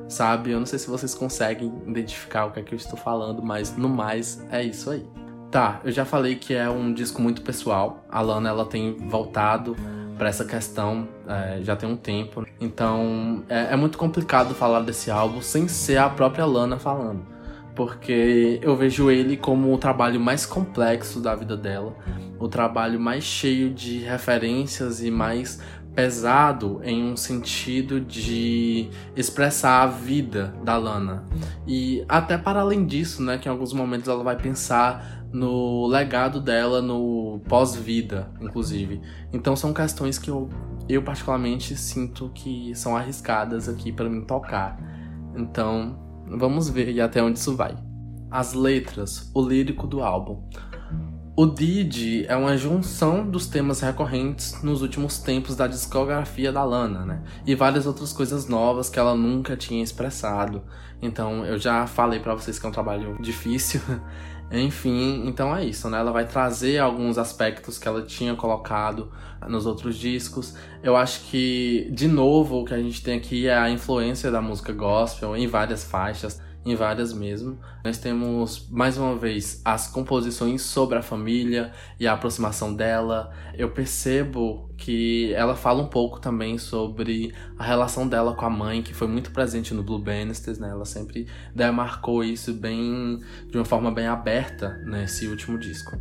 sabe? 0.06 0.50
Eu 0.50 0.59
não 0.59 0.66
sei 0.66 0.78
se 0.78 0.88
vocês 0.88 1.14
conseguem 1.14 1.73
identificar 1.87 2.45
o 2.45 2.52
que 2.52 2.61
é 2.61 2.62
que 2.62 2.75
eu 2.75 2.76
estou 2.76 2.99
falando, 2.99 3.42
mas 3.42 3.75
no 3.76 3.88
mais 3.88 4.45
é 4.50 4.62
isso 4.62 4.90
aí. 4.90 5.06
Tá, 5.50 5.80
eu 5.83 5.92
já 5.92 6.04
falei 6.04 6.37
que 6.37 6.52
é 6.52 6.68
um 6.68 6.92
disco 6.92 7.23
muito 7.23 7.40
pessoal. 7.40 8.04
A 8.11 8.21
Lana 8.21 8.50
ela 8.50 8.66
tem 8.66 8.97
voltado 9.09 9.75
para 10.16 10.28
essa 10.28 10.44
questão 10.44 11.08
é, 11.28 11.62
já 11.62 11.76
tem 11.76 11.88
um 11.88 11.96
tempo. 11.96 12.46
Então 12.61 13.44
é, 13.49 13.73
é 13.73 13.76
muito 13.76 13.99
complicado 13.99 14.54
falar 14.54 14.80
desse 14.80 15.11
álbum 15.11 15.40
sem 15.40 15.68
ser 15.68 15.99
a 15.99 16.08
própria 16.08 16.44
Lana 16.44 16.78
falando 16.78 17.37
porque 17.76 18.58
eu 18.62 18.75
vejo 18.75 19.11
ele 19.11 19.37
como 19.37 19.73
o 19.73 19.76
trabalho 19.76 20.18
mais 20.18 20.46
complexo 20.46 21.20
da 21.20 21.35
vida 21.35 21.54
dela, 21.56 21.94
o 22.40 22.49
trabalho 22.49 22.99
mais 22.99 23.23
cheio 23.23 23.68
de 23.68 23.99
referências 23.99 25.02
e 25.02 25.11
mais 25.11 25.61
pesado 25.94 26.80
em 26.85 27.02
um 27.02 27.16
sentido 27.16 27.99
de 27.99 28.90
expressar 29.16 29.82
a 29.82 29.87
vida 29.87 30.54
da 30.62 30.76
Lana. 30.76 31.25
E 31.66 32.04
até 32.06 32.37
para 32.37 32.61
além 32.61 32.85
disso, 32.85 33.23
né, 33.23 33.38
que 33.38 33.49
em 33.49 33.50
alguns 33.50 33.73
momentos 33.73 34.06
ela 34.06 34.23
vai 34.23 34.37
pensar 34.37 35.15
no 35.37 35.87
legado 35.87 36.40
dela 36.40 36.81
no 36.81 37.40
pós-vida, 37.47 38.31
inclusive. 38.40 39.02
Então 39.33 39.55
são 39.55 39.73
questões 39.75 40.19
que 40.19 40.31
eu, 40.31 40.49
eu 40.88 41.02
particularmente 41.02 41.76
sinto 41.76 42.31
que 42.35 42.75
são 42.75 42.97
arriscadas 42.97 43.69
aqui 43.69 43.93
para 43.93 44.09
mim 44.09 44.23
tocar. 44.23 44.78
Então, 45.37 45.99
vamos 46.26 46.71
ver 46.71 46.99
até 47.00 47.23
onde 47.23 47.38
isso 47.38 47.55
vai. 47.55 47.76
As 48.31 48.55
letras, 48.55 49.31
o 49.35 49.47
lírico 49.47 49.87
do 49.87 50.02
álbum. 50.02 50.43
O 51.38 51.45
Didi 51.45 52.25
é 52.26 52.35
uma 52.35 52.57
junção 52.57 53.28
dos 53.28 53.47
temas 53.47 53.81
recorrentes 53.81 54.62
nos 54.62 54.81
últimos 54.81 55.19
tempos 55.19 55.55
da 55.55 55.66
discografia 55.66 56.50
da 56.50 56.64
Lana, 56.64 57.05
né? 57.05 57.23
E 57.45 57.55
várias 57.55 57.87
outras 57.87 58.11
coisas 58.11 58.49
novas 58.49 58.88
que 58.88 58.99
ela 58.99 59.14
nunca 59.14 59.55
tinha 59.55 59.85
expressado. 59.85 60.62
Então, 61.02 61.45
eu 61.45 61.59
já 61.59 61.87
falei 61.87 62.21
para 62.21 62.35
vocês 62.35 62.59
que 62.59 62.64
é 62.64 62.69
um 62.71 62.73
trabalho 62.73 63.19
difícil. 63.21 63.83
Enfim, 64.50 65.26
então 65.26 65.54
é 65.54 65.64
isso, 65.64 65.90
né? 65.90 65.98
Ela 65.98 66.12
vai 66.12 66.24
trazer 66.26 66.78
alguns 66.78 67.18
aspectos 67.18 67.78
que 67.78 67.88
ela 67.88 68.02
tinha 68.02 68.34
colocado 68.34 69.10
nos 69.48 69.66
outros 69.66 69.96
discos. 69.96 70.54
Eu 70.82 70.96
acho 70.96 71.22
que, 71.22 71.88
de 71.92 72.06
novo, 72.06 72.60
o 72.60 72.64
que 72.64 72.72
a 72.72 72.78
gente 72.78 73.02
tem 73.02 73.18
aqui 73.18 73.48
é 73.48 73.56
a 73.56 73.68
influência 73.68 74.30
da 74.30 74.40
música 74.40 74.72
gospel 74.72 75.36
em 75.36 75.46
várias 75.46 75.84
faixas 75.84 76.40
em 76.66 76.75
várias 76.75 77.12
mesmo. 77.12 77.58
Nós 77.85 77.96
temos 77.96 78.68
mais 78.68 78.99
uma 78.99 79.16
vez 79.16 79.62
as 79.64 79.87
composições 79.87 80.62
sobre 80.62 80.99
a 80.99 81.02
família 81.02 81.73
e 81.99 82.08
a 82.08 82.12
aproximação 82.12 82.75
dela. 82.75 83.32
Eu 83.54 83.70
percebo 83.70 84.68
que 84.76 85.32
ela 85.35 85.54
fala 85.54 85.80
um 85.80 85.87
pouco 85.87 86.18
também 86.18 86.58
sobre 86.58 87.32
a 87.56 87.64
relação 87.64 88.08
dela 88.08 88.35
com 88.35 88.44
a 88.44 88.50
mãe, 88.50 88.82
que 88.82 88.92
foi 88.92 89.06
muito 89.06 89.30
presente 89.30 89.73
no 89.73 89.85
Blue 89.85 90.00
Bannisters, 90.00 90.58
né? 90.58 90.68
Ela 90.68 90.85
sempre 90.85 91.28
demarcou 91.54 92.25
isso 92.25 92.52
bem 92.52 93.20
de 93.49 93.56
uma 93.56 93.64
forma 93.64 93.92
bem 93.92 94.08
aberta 94.08 94.76
nesse 94.85 95.28
último 95.28 95.56
disco. 95.58 95.96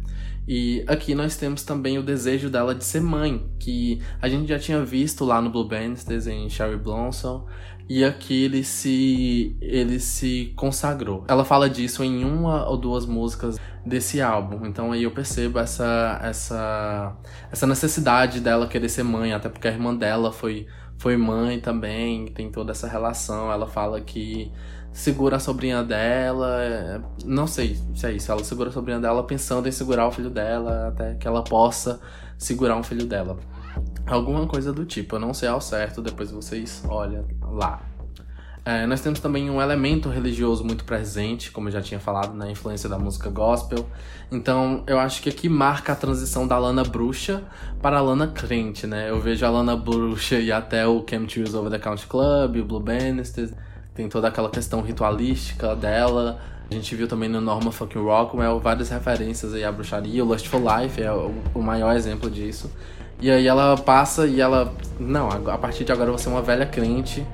E 0.47 0.83
aqui 0.87 1.15
nós 1.15 1.35
temos 1.35 1.63
também 1.63 1.97
o 1.97 2.03
desejo 2.03 2.49
dela 2.49 2.75
de 2.75 2.83
ser 2.83 3.01
mãe, 3.01 3.49
que 3.59 3.99
a 4.21 4.29
gente 4.29 4.47
já 4.47 4.59
tinha 4.59 4.83
visto 4.83 5.25
lá 5.25 5.41
no 5.41 5.49
Blue 5.49 5.67
Bannisters 5.67 6.27
em 6.27 6.49
Sherry 6.49 6.77
Blossom, 6.77 7.47
e 7.87 8.03
aqui 8.03 8.45
ele 8.45 8.63
se 8.63 9.55
ele 9.61 9.99
se 9.99 10.53
consagrou. 10.55 11.23
Ela 11.27 11.45
fala 11.45 11.69
disso 11.69 12.03
em 12.03 12.23
uma 12.23 12.67
ou 12.67 12.77
duas 12.77 13.05
músicas 13.05 13.57
desse 13.85 14.21
álbum. 14.21 14.65
Então 14.65 14.91
aí 14.91 15.03
eu 15.03 15.11
percebo 15.11 15.59
essa 15.59 16.19
essa 16.21 17.15
essa 17.51 17.67
necessidade 17.67 18.39
dela 18.39 18.67
querer 18.67 18.89
ser 18.89 19.03
mãe, 19.03 19.33
até 19.33 19.49
porque 19.49 19.67
a 19.67 19.71
irmã 19.71 19.93
dela 19.93 20.31
foi 20.31 20.67
foi 20.97 21.17
mãe 21.17 21.59
também, 21.59 22.25
tem 22.27 22.49
toda 22.51 22.71
essa 22.71 22.87
relação. 22.87 23.51
Ela 23.51 23.67
fala 23.67 24.01
que 24.01 24.51
segura 24.91 25.35
a 25.35 25.39
sobrinha 25.39 25.83
dela, 25.83 27.03
não 27.25 27.45
sei 27.45 27.77
se 27.93 28.07
é 28.07 28.13
isso, 28.13 28.31
ela 28.31 28.43
segura 28.43 28.69
a 28.69 28.71
sobrinha 28.71 28.99
dela 28.99 29.23
pensando 29.23 29.67
em 29.67 29.71
segurar 29.71 30.07
o 30.07 30.11
filho 30.11 30.29
dela 30.29 30.87
até 30.87 31.15
que 31.15 31.27
ela 31.27 31.43
possa 31.43 31.99
segurar 32.37 32.77
um 32.77 32.83
filho 32.83 33.05
dela. 33.05 33.37
Alguma 34.07 34.47
coisa 34.47 34.71
do 34.71 34.85
tipo, 34.85 35.17
eu 35.17 35.19
não 35.19 35.33
sei 35.33 35.49
ao 35.49 35.59
certo, 35.59 36.01
depois 36.01 36.31
vocês 36.31 36.81
olham 36.87 37.25
lá. 37.55 37.81
É, 38.67 38.87
nós 38.87 38.99
temos 38.99 39.19
também 39.19 39.47
um 39.47 39.61
elemento 39.61 40.09
religioso 40.09 40.63
muito 40.65 40.85
presente, 40.85 41.51
como 41.51 41.67
eu 41.67 41.71
já 41.71 41.83
tinha 41.83 41.99
falado, 41.99 42.33
na 42.33 42.49
influência 42.49 42.89
da 42.89 42.97
música 42.97 43.29
gospel. 43.29 43.85
Então, 44.31 44.83
eu 44.87 44.97
acho 44.97 45.21
que 45.21 45.29
aqui 45.29 45.47
marca 45.47 45.93
a 45.93 45.95
transição 45.95 46.47
da 46.47 46.57
Lana 46.57 46.83
bruxa 46.83 47.43
para 47.79 47.99
a 47.99 48.01
Lana 48.01 48.25
crente, 48.25 48.87
né? 48.87 49.11
Eu 49.11 49.21
vejo 49.21 49.45
a 49.45 49.51
Lana 49.51 49.77
bruxa 49.77 50.39
e 50.39 50.51
até 50.51 50.87
o 50.87 51.05
Chemtrails 51.07 51.53
Over 51.53 51.69
the 51.69 51.77
Country 51.77 52.07
Club, 52.07 52.55
o 52.55 52.65
Blue 52.65 52.79
Bannisters, 52.79 53.51
tem 53.93 54.09
toda 54.09 54.29
aquela 54.29 54.49
questão 54.49 54.81
ritualística 54.81 55.75
dela. 55.75 56.39
A 56.67 56.73
gente 56.73 56.95
viu 56.95 57.07
também 57.07 57.29
no 57.29 57.39
Norma 57.39 57.71
Fucking 57.71 57.99
Rockwell 57.99 58.59
várias 58.59 58.89
referências 58.89 59.53
aí 59.53 59.63
à 59.63 59.71
bruxaria. 59.71 60.25
O 60.25 60.27
Lustful 60.27 60.61
Life 60.61 60.99
é 60.99 61.11
o 61.11 61.61
maior 61.61 61.95
exemplo 61.95 62.31
disso. 62.31 62.71
E 63.21 63.31
aí 63.31 63.47
ela 63.47 63.77
passa 63.77 64.27
e 64.27 64.41
ela. 64.41 64.73
Não, 64.99 65.29
a 65.29 65.57
partir 65.57 65.83
de 65.83 65.91
agora 65.91 66.11
você 66.11 66.27
é 66.27 66.31
uma 66.31 66.41
velha 66.41 66.65
crente. 66.65 67.25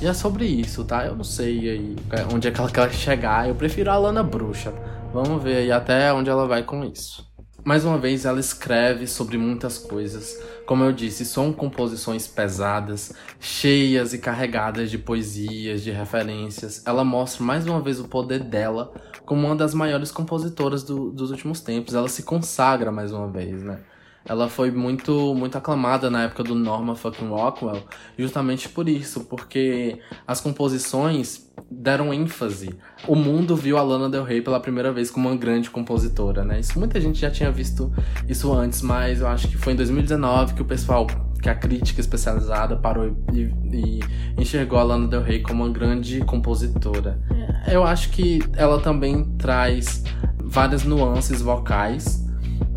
E 0.00 0.06
é 0.06 0.14
sobre 0.14 0.46
isso, 0.46 0.84
tá? 0.84 1.04
Eu 1.04 1.14
não 1.14 1.24
sei 1.24 1.68
aí 1.68 1.96
onde 2.32 2.48
é 2.48 2.50
que 2.50 2.60
ela 2.60 2.70
quer 2.72 2.90
chegar. 2.92 3.48
Eu 3.48 3.54
prefiro 3.54 3.90
a 3.90 3.98
Lana 3.98 4.22
Bruxa. 4.22 4.72
Vamos 5.12 5.42
ver 5.42 5.56
aí 5.56 5.72
até 5.72 6.12
onde 6.12 6.30
ela 6.30 6.46
vai 6.46 6.62
com 6.62 6.84
isso. 6.84 7.28
Mais 7.62 7.84
uma 7.84 7.98
vez, 7.98 8.24
ela 8.24 8.40
escreve 8.40 9.06
sobre 9.06 9.36
muitas 9.36 9.76
coisas. 9.76 10.40
Como 10.64 10.82
eu 10.82 10.92
disse, 10.92 11.26
são 11.26 11.52
composições 11.52 12.26
pesadas, 12.26 13.12
cheias 13.38 14.14
e 14.14 14.18
carregadas 14.18 14.90
de 14.90 14.96
poesias, 14.96 15.82
de 15.82 15.90
referências. 15.90 16.82
Ela 16.86 17.04
mostra 17.04 17.44
mais 17.44 17.66
uma 17.66 17.80
vez 17.82 18.00
o 18.00 18.08
poder 18.08 18.40
dela 18.40 18.92
como 19.26 19.46
uma 19.46 19.56
das 19.56 19.74
maiores 19.74 20.10
compositoras 20.10 20.82
do, 20.82 21.10
dos 21.10 21.30
últimos 21.30 21.60
tempos. 21.60 21.94
Ela 21.94 22.08
se 22.08 22.22
consagra 22.22 22.90
mais 22.90 23.12
uma 23.12 23.28
vez, 23.28 23.62
né? 23.62 23.80
Ela 24.24 24.48
foi 24.48 24.70
muito 24.70 25.34
muito 25.34 25.56
aclamada 25.56 26.10
na 26.10 26.24
época 26.24 26.44
do 26.44 26.54
Norman 26.54 26.94
fucking 26.94 27.28
Rockwell, 27.28 27.82
justamente 28.18 28.68
por 28.68 28.88
isso, 28.88 29.24
porque 29.24 29.98
as 30.26 30.40
composições 30.40 31.50
deram 31.70 32.12
ênfase. 32.12 32.70
O 33.06 33.14
mundo 33.14 33.56
viu 33.56 33.78
a 33.78 33.82
Lana 33.82 34.08
Del 34.08 34.24
Rey 34.24 34.40
pela 34.40 34.60
primeira 34.60 34.92
vez 34.92 35.10
como 35.10 35.28
uma 35.28 35.36
grande 35.36 35.70
compositora, 35.70 36.44
né? 36.44 36.60
Isso 36.60 36.78
muita 36.78 37.00
gente 37.00 37.20
já 37.20 37.30
tinha 37.30 37.50
visto 37.50 37.92
isso 38.28 38.52
antes, 38.52 38.82
mas 38.82 39.20
eu 39.20 39.28
acho 39.28 39.48
que 39.48 39.56
foi 39.56 39.72
em 39.72 39.76
2019 39.76 40.54
que 40.54 40.62
o 40.62 40.64
pessoal 40.64 41.06
que 41.40 41.48
a 41.48 41.54
crítica 41.54 42.00
especializada 42.00 42.76
parou 42.76 43.16
e, 43.32 43.40
e, 43.72 44.00
enxergou 44.38 44.78
a 44.78 44.82
Lana 44.82 45.08
Del 45.08 45.22
Rey 45.22 45.40
como 45.40 45.64
uma 45.64 45.72
grande 45.72 46.20
compositora. 46.20 47.18
É. 47.66 47.74
Eu 47.74 47.82
acho 47.82 48.10
que 48.10 48.40
ela 48.54 48.78
também 48.80 49.24
traz 49.38 50.04
várias 50.38 50.84
nuances 50.84 51.40
vocais 51.40 52.29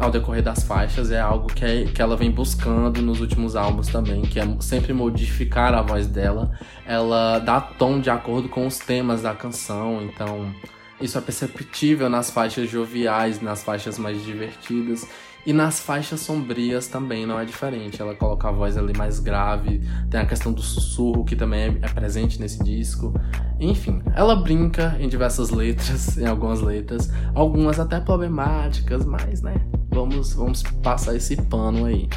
ao 0.03 0.11
decorrer 0.11 0.43
das 0.43 0.63
faixas 0.63 1.11
é 1.11 1.19
algo 1.19 1.47
que, 1.47 1.63
é, 1.63 1.85
que 1.85 2.01
ela 2.01 2.15
vem 2.15 2.29
buscando 2.29 3.01
nos 3.01 3.21
últimos 3.21 3.55
álbuns 3.55 3.87
também, 3.87 4.21
que 4.21 4.39
é 4.39 4.43
sempre 4.59 4.93
modificar 4.93 5.73
a 5.73 5.81
voz 5.81 6.07
dela. 6.07 6.51
Ela 6.85 7.39
dá 7.39 7.61
tom 7.61 7.99
de 7.99 8.09
acordo 8.09 8.49
com 8.49 8.67
os 8.67 8.77
temas 8.77 9.21
da 9.21 9.33
canção, 9.33 10.03
então 10.03 10.53
isso 10.99 11.17
é 11.17 11.21
perceptível 11.21 12.09
nas 12.09 12.29
faixas 12.29 12.69
joviais, 12.69 13.41
nas 13.41 13.63
faixas 13.63 13.97
mais 13.97 14.23
divertidas. 14.23 15.07
E 15.45 15.51
nas 15.51 15.79
faixas 15.79 16.21
sombrias 16.21 16.87
também 16.87 17.25
não 17.25 17.37
é 17.37 17.43
diferente. 17.43 18.01
Ela 18.01 18.15
coloca 18.15 18.47
a 18.47 18.51
voz 18.51 18.77
ali 18.77 18.95
mais 18.97 19.19
grave, 19.19 19.81
tem 20.09 20.21
a 20.21 20.25
questão 20.25 20.53
do 20.53 20.61
sussurro 20.61 21.25
que 21.25 21.35
também 21.35 21.61
é, 21.61 21.85
é 21.85 21.89
presente 21.89 22.39
nesse 22.39 22.63
disco. 22.63 23.13
Enfim, 23.59 24.01
ela 24.15 24.35
brinca 24.35 24.95
em 24.99 25.09
diversas 25.09 25.49
letras, 25.49 26.15
em 26.17 26.25
algumas 26.25 26.61
letras, 26.61 27.11
algumas 27.35 27.79
até 27.79 27.99
problemáticas, 27.99 29.05
mas 29.05 29.41
né, 29.41 29.55
vamos, 29.89 30.33
vamos 30.33 30.63
passar 30.81 31.15
esse 31.15 31.35
pano 31.35 31.85
aí. 31.85 32.07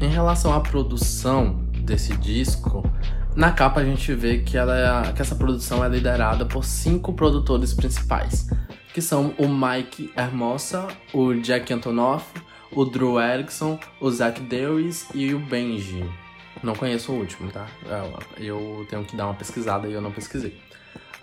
Em 0.00 0.08
relação 0.08 0.52
à 0.52 0.60
produção 0.60 1.64
desse 1.84 2.16
disco, 2.16 2.82
na 3.34 3.52
capa 3.52 3.80
a 3.80 3.84
gente 3.84 4.12
vê 4.12 4.38
que, 4.38 4.56
ela 4.56 5.06
é, 5.08 5.12
que 5.12 5.22
essa 5.22 5.34
produção 5.34 5.84
é 5.84 5.88
liderada 5.88 6.44
por 6.44 6.64
cinco 6.64 7.12
produtores 7.12 7.72
principais, 7.72 8.48
que 8.92 9.00
são 9.00 9.34
o 9.38 9.48
Mike 9.48 10.12
Hermosa, 10.16 10.88
o 11.12 11.34
Jack 11.34 11.72
Antonoff, 11.72 12.26
o 12.72 12.84
Drew 12.84 13.20
Erickson, 13.20 13.78
o 14.00 14.10
Zach 14.10 14.40
Dewis 14.40 15.08
e 15.14 15.34
o 15.34 15.38
Benji. 15.38 16.04
Não 16.62 16.74
conheço 16.74 17.12
o 17.12 17.16
último, 17.16 17.50
tá? 17.50 17.66
Eu 18.36 18.86
tenho 18.88 19.04
que 19.04 19.16
dar 19.16 19.26
uma 19.26 19.34
pesquisada 19.34 19.88
e 19.88 19.92
eu 19.92 20.00
não 20.00 20.12
pesquisei. 20.12 20.60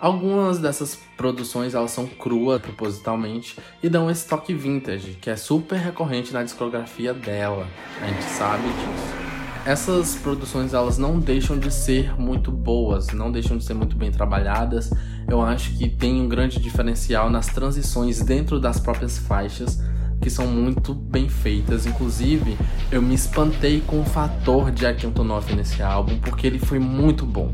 Algumas 0.00 0.58
dessas 0.58 0.96
produções 1.16 1.74
elas 1.74 1.90
são 1.90 2.06
cruas 2.06 2.60
propositalmente 2.62 3.56
e 3.82 3.88
dão 3.88 4.08
esse 4.08 4.28
toque 4.28 4.54
vintage, 4.54 5.18
que 5.20 5.28
é 5.28 5.36
super 5.36 5.76
recorrente 5.76 6.32
na 6.32 6.42
discografia 6.42 7.12
dela. 7.12 7.66
A 8.00 8.06
gente 8.06 8.22
sabe 8.24 8.62
disso. 8.68 9.27
Essas 9.68 10.14
produções 10.14 10.72
elas 10.72 10.96
não 10.96 11.20
deixam 11.20 11.58
de 11.58 11.70
ser 11.70 12.18
muito 12.18 12.50
boas, 12.50 13.08
não 13.08 13.30
deixam 13.30 13.58
de 13.58 13.64
ser 13.64 13.74
muito 13.74 13.96
bem 13.96 14.10
trabalhadas. 14.10 14.90
Eu 15.28 15.42
acho 15.42 15.76
que 15.76 15.90
tem 15.90 16.22
um 16.22 16.26
grande 16.26 16.58
diferencial 16.58 17.28
nas 17.28 17.48
transições 17.48 18.22
dentro 18.22 18.58
das 18.58 18.80
próprias 18.80 19.18
faixas, 19.18 19.78
que 20.22 20.30
são 20.30 20.46
muito 20.46 20.94
bem 20.94 21.28
feitas. 21.28 21.84
Inclusive, 21.84 22.56
eu 22.90 23.02
me 23.02 23.14
espantei 23.14 23.82
com 23.82 24.00
o 24.00 24.04
fator 24.06 24.70
Jack 24.70 25.06
Antonoff 25.06 25.54
nesse 25.54 25.82
álbum, 25.82 26.18
porque 26.18 26.46
ele 26.46 26.58
foi 26.58 26.78
muito 26.78 27.26
bom 27.26 27.52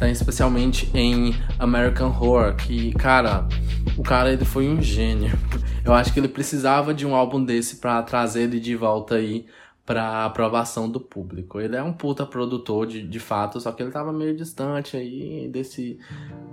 tá? 0.00 0.08
especialmente 0.08 0.90
em 0.92 1.32
American 1.60 2.08
Horror, 2.08 2.56
que, 2.56 2.92
cara, 2.94 3.46
o 3.96 4.02
cara 4.02 4.32
ele 4.32 4.44
foi 4.44 4.68
um 4.68 4.82
gênio. 4.82 5.30
Eu 5.84 5.94
acho 5.94 6.12
que 6.12 6.18
ele 6.18 6.28
precisava 6.28 6.92
de 6.92 7.06
um 7.06 7.14
álbum 7.14 7.44
desse 7.44 7.76
para 7.76 8.02
trazer 8.02 8.42
ele 8.42 8.58
de 8.58 8.74
volta 8.74 9.14
aí 9.16 9.46
para 9.84 10.24
aprovação 10.24 10.88
do 10.88 11.00
público. 11.00 11.60
Ele 11.60 11.76
é 11.76 11.82
um 11.82 11.92
puta 11.92 12.24
produtor 12.24 12.86
de, 12.86 13.02
de 13.02 13.18
fato, 13.18 13.60
só 13.60 13.72
que 13.72 13.82
ele 13.82 13.90
tava 13.90 14.12
meio 14.12 14.36
distante 14.36 14.96
aí 14.96 15.48
desse, 15.48 15.98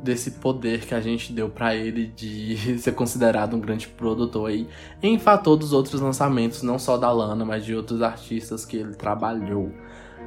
desse 0.04 0.32
poder 0.32 0.86
que 0.86 0.96
a 0.96 1.02
gente 1.02 1.32
deu 1.32 1.50
para 1.50 1.76
ele 1.76 2.08
de 2.08 2.58
ser 2.80 2.94
considerado 2.94 3.56
um 3.56 3.60
grande 3.60 3.88
produtor 3.88 4.50
aí, 4.50 4.68
em 5.02 5.20
fator 5.20 5.56
dos 5.56 5.74
outros 5.74 6.02
lançamentos, 6.02 6.64
não 6.64 6.80
só 6.80 6.98
da 6.98 7.12
Lana, 7.12 7.46
mas 7.46 7.64
de 7.64 7.76
outros 7.76 8.02
artistas 8.02 8.66
que 8.66 8.78
ele 8.78 8.96
trabalhou. 8.96 9.72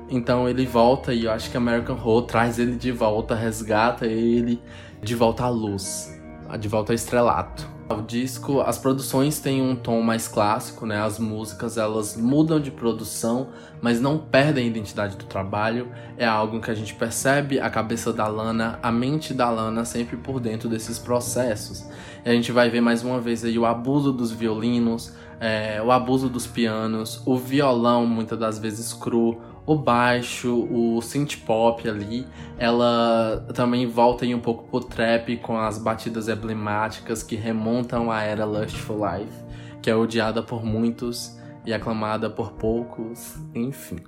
Então 0.09 0.49
ele 0.49 0.67
volta 0.67 1.13
e 1.13 1.25
eu 1.25 1.33
acho 1.33 1.51
que 1.51 1.57
American 1.57 1.97
Horror 1.97 2.23
traz 2.23 2.59
ele 2.59 2.77
de 2.77 2.93
volta, 2.93 3.35
resgata 3.35 4.07
ele 4.07 4.61
de 5.03 5.15
volta 5.15 5.45
à 5.45 5.49
luz, 5.49 6.21
de 6.61 6.69
volta 6.69 6.93
ao 6.93 6.95
estrelato. 6.95 7.72
O 7.89 8.01
disco, 8.01 8.61
as 8.61 8.79
produções 8.79 9.39
têm 9.39 9.61
um 9.61 9.77
tom 9.77 10.01
mais 10.01 10.27
clássico, 10.27 10.87
né? 10.87 11.03
As 11.03 11.19
músicas 11.19 11.77
elas 11.77 12.17
mudam 12.17 12.59
de 12.59 12.71
produção, 12.71 13.49
mas 13.83 14.01
não 14.01 14.17
perdem 14.17 14.65
a 14.65 14.67
identidade 14.67 15.17
do 15.17 15.25
trabalho. 15.25 15.89
É 16.17 16.25
algo 16.25 16.61
que 16.61 16.71
a 16.71 16.75
gente 16.75 16.95
percebe 16.95 17.61
a 17.61 17.69
cabeça 17.69 18.13
da 18.13 18.27
Lana, 18.27 18.79
a 18.83 18.91
mente 18.91 19.35
da 19.35 19.51
Lana 19.51 19.85
sempre 19.85 20.17
por 20.17 20.41
dentro 20.41 20.69
desses 20.69 20.99
processos. 20.99 21.87
E 22.25 22.31
a 22.31 22.33
gente 22.33 22.51
vai 22.51 22.71
ver 22.71 22.81
mais 22.81 23.03
uma 23.03 23.21
vez 23.21 23.45
aí 23.45 23.59
o 23.59 23.67
abuso 23.67 24.13
dos 24.13 24.31
violinos, 24.31 25.13
é, 25.39 25.83
o 25.83 25.91
abuso 25.91 26.29
dos 26.29 26.47
pianos, 26.47 27.21
o 27.27 27.37
violão 27.37 28.07
muitas 28.07 28.39
das 28.39 28.59
vezes 28.59 28.93
cru, 28.95 29.41
o 29.65 29.77
baixo, 29.77 30.67
o 30.71 31.01
synth 31.01 31.37
pop 31.47 31.89
ali, 31.89 32.27
ela 32.59 33.47
também 33.55 33.87
volta 33.87 34.25
aí 34.25 34.35
um 34.35 34.41
pouco 34.41 34.69
pro 34.69 34.81
trap 34.81 35.37
com 35.39 35.57
as 35.57 35.79
batidas 35.79 36.29
emblemáticas 36.29 37.23
que 37.23 37.37
remontam 37.37 38.11
à 38.11 38.23
era 38.23 38.45
Lustful 38.45 38.97
Life, 38.97 39.33
que 39.81 39.91
é 39.91 39.95
odiada 39.95 40.43
por 40.43 40.65
muitos 40.65 41.39
e 41.65 41.73
aclamada 41.73 42.29
por 42.29 42.53
poucos, 42.53 43.37
enfim. 43.55 43.99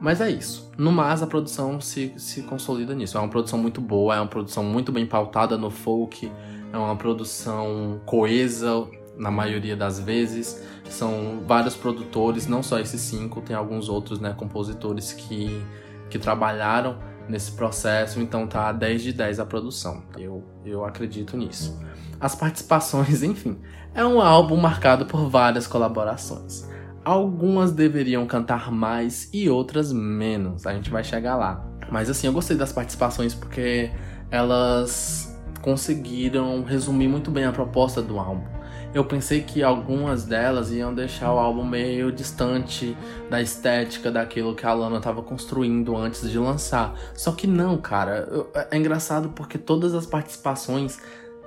Mas 0.00 0.20
é 0.20 0.28
isso. 0.28 0.72
No 0.76 0.90
mais, 0.90 1.22
a 1.22 1.28
produção 1.28 1.80
se, 1.80 2.12
se 2.16 2.42
consolida 2.42 2.92
nisso. 2.92 3.16
É 3.16 3.20
uma 3.20 3.28
produção 3.28 3.56
muito 3.56 3.80
boa, 3.80 4.16
é 4.16 4.20
uma 4.20 4.26
produção 4.26 4.64
muito 4.64 4.90
bem 4.90 5.06
pautada 5.06 5.56
no 5.56 5.70
folk, 5.70 6.30
é 6.72 6.76
uma 6.76 6.96
produção 6.96 8.00
coesa 8.04 8.84
na 9.16 9.30
maioria 9.30 9.76
das 9.76 10.00
vezes. 10.00 10.62
São 10.88 11.42
vários 11.46 11.74
produtores, 11.74 12.46
não 12.46 12.62
só 12.62 12.78
esses 12.78 13.00
cinco, 13.00 13.40
tem 13.40 13.56
alguns 13.56 13.88
outros 13.88 14.20
né, 14.20 14.34
compositores 14.36 15.12
que, 15.12 15.64
que 16.10 16.18
trabalharam 16.18 16.98
nesse 17.28 17.52
processo, 17.52 18.20
então 18.20 18.46
tá 18.46 18.72
10 18.72 19.02
de 19.02 19.12
10 19.12 19.40
a 19.40 19.46
produção. 19.46 20.02
Eu, 20.18 20.44
eu 20.64 20.84
acredito 20.84 21.36
nisso. 21.36 21.80
As 22.20 22.34
participações, 22.34 23.22
enfim, 23.24 23.58
é 23.94 24.04
um 24.04 24.20
álbum 24.20 24.56
marcado 24.56 25.06
por 25.06 25.28
várias 25.28 25.66
colaborações. 25.66 26.68
Algumas 27.04 27.72
deveriam 27.72 28.26
cantar 28.26 28.70
mais 28.70 29.28
e 29.32 29.48
outras 29.48 29.92
menos. 29.92 30.66
A 30.66 30.74
gente 30.74 30.90
vai 30.90 31.02
chegar 31.02 31.36
lá. 31.36 31.66
Mas 31.90 32.08
assim, 32.08 32.26
eu 32.26 32.32
gostei 32.32 32.56
das 32.56 32.72
participações 32.72 33.34
porque 33.34 33.90
elas 34.30 35.36
conseguiram 35.60 36.62
resumir 36.64 37.08
muito 37.08 37.30
bem 37.30 37.44
a 37.44 37.52
proposta 37.52 38.00
do 38.00 38.18
álbum 38.18 38.61
eu 38.94 39.04
pensei 39.04 39.42
que 39.42 39.62
algumas 39.62 40.24
delas 40.24 40.70
iam 40.70 40.94
deixar 40.94 41.32
o 41.32 41.38
álbum 41.38 41.64
meio 41.64 42.12
distante 42.12 42.96
da 43.30 43.40
estética 43.40 44.10
daquilo 44.10 44.54
que 44.54 44.66
a 44.66 44.72
Lana 44.72 44.98
estava 44.98 45.22
construindo 45.22 45.96
antes 45.96 46.30
de 46.30 46.38
lançar. 46.38 46.94
Só 47.14 47.32
que 47.32 47.46
não, 47.46 47.78
cara. 47.78 48.28
É 48.70 48.76
engraçado 48.76 49.30
porque 49.30 49.56
todas 49.56 49.94
as 49.94 50.04
participações 50.04 50.98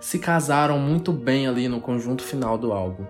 se 0.02 0.18
casaram 0.18 0.80
muito 0.80 1.12
bem 1.12 1.48
ali 1.48 1.68
no 1.68 1.80
conjunto 1.80 2.24
final 2.24 2.58
do 2.58 2.74
álbum. 2.74 3.06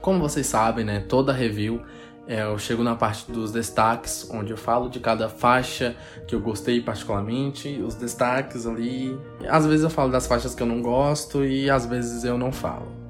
Como 0.00 0.20
vocês 0.20 0.46
sabem, 0.46 0.84
né, 0.84 1.00
toda 1.00 1.32
review 1.32 1.82
é, 2.28 2.42
eu 2.42 2.58
chego 2.58 2.82
na 2.82 2.96
parte 2.96 3.30
dos 3.30 3.52
destaques, 3.52 4.28
onde 4.32 4.50
eu 4.50 4.56
falo 4.56 4.88
de 4.88 4.98
cada 4.98 5.28
faixa 5.28 5.94
que 6.26 6.34
eu 6.34 6.40
gostei 6.40 6.80
particularmente, 6.80 7.80
os 7.80 7.94
destaques 7.94 8.66
ali. 8.66 9.16
Às 9.48 9.64
vezes 9.64 9.84
eu 9.84 9.90
falo 9.90 10.10
das 10.10 10.26
faixas 10.26 10.54
que 10.54 10.62
eu 10.62 10.66
não 10.66 10.82
gosto 10.82 11.44
e 11.44 11.70
às 11.70 11.86
vezes 11.86 12.24
eu 12.24 12.36
não 12.36 12.50
falo. 12.50 13.05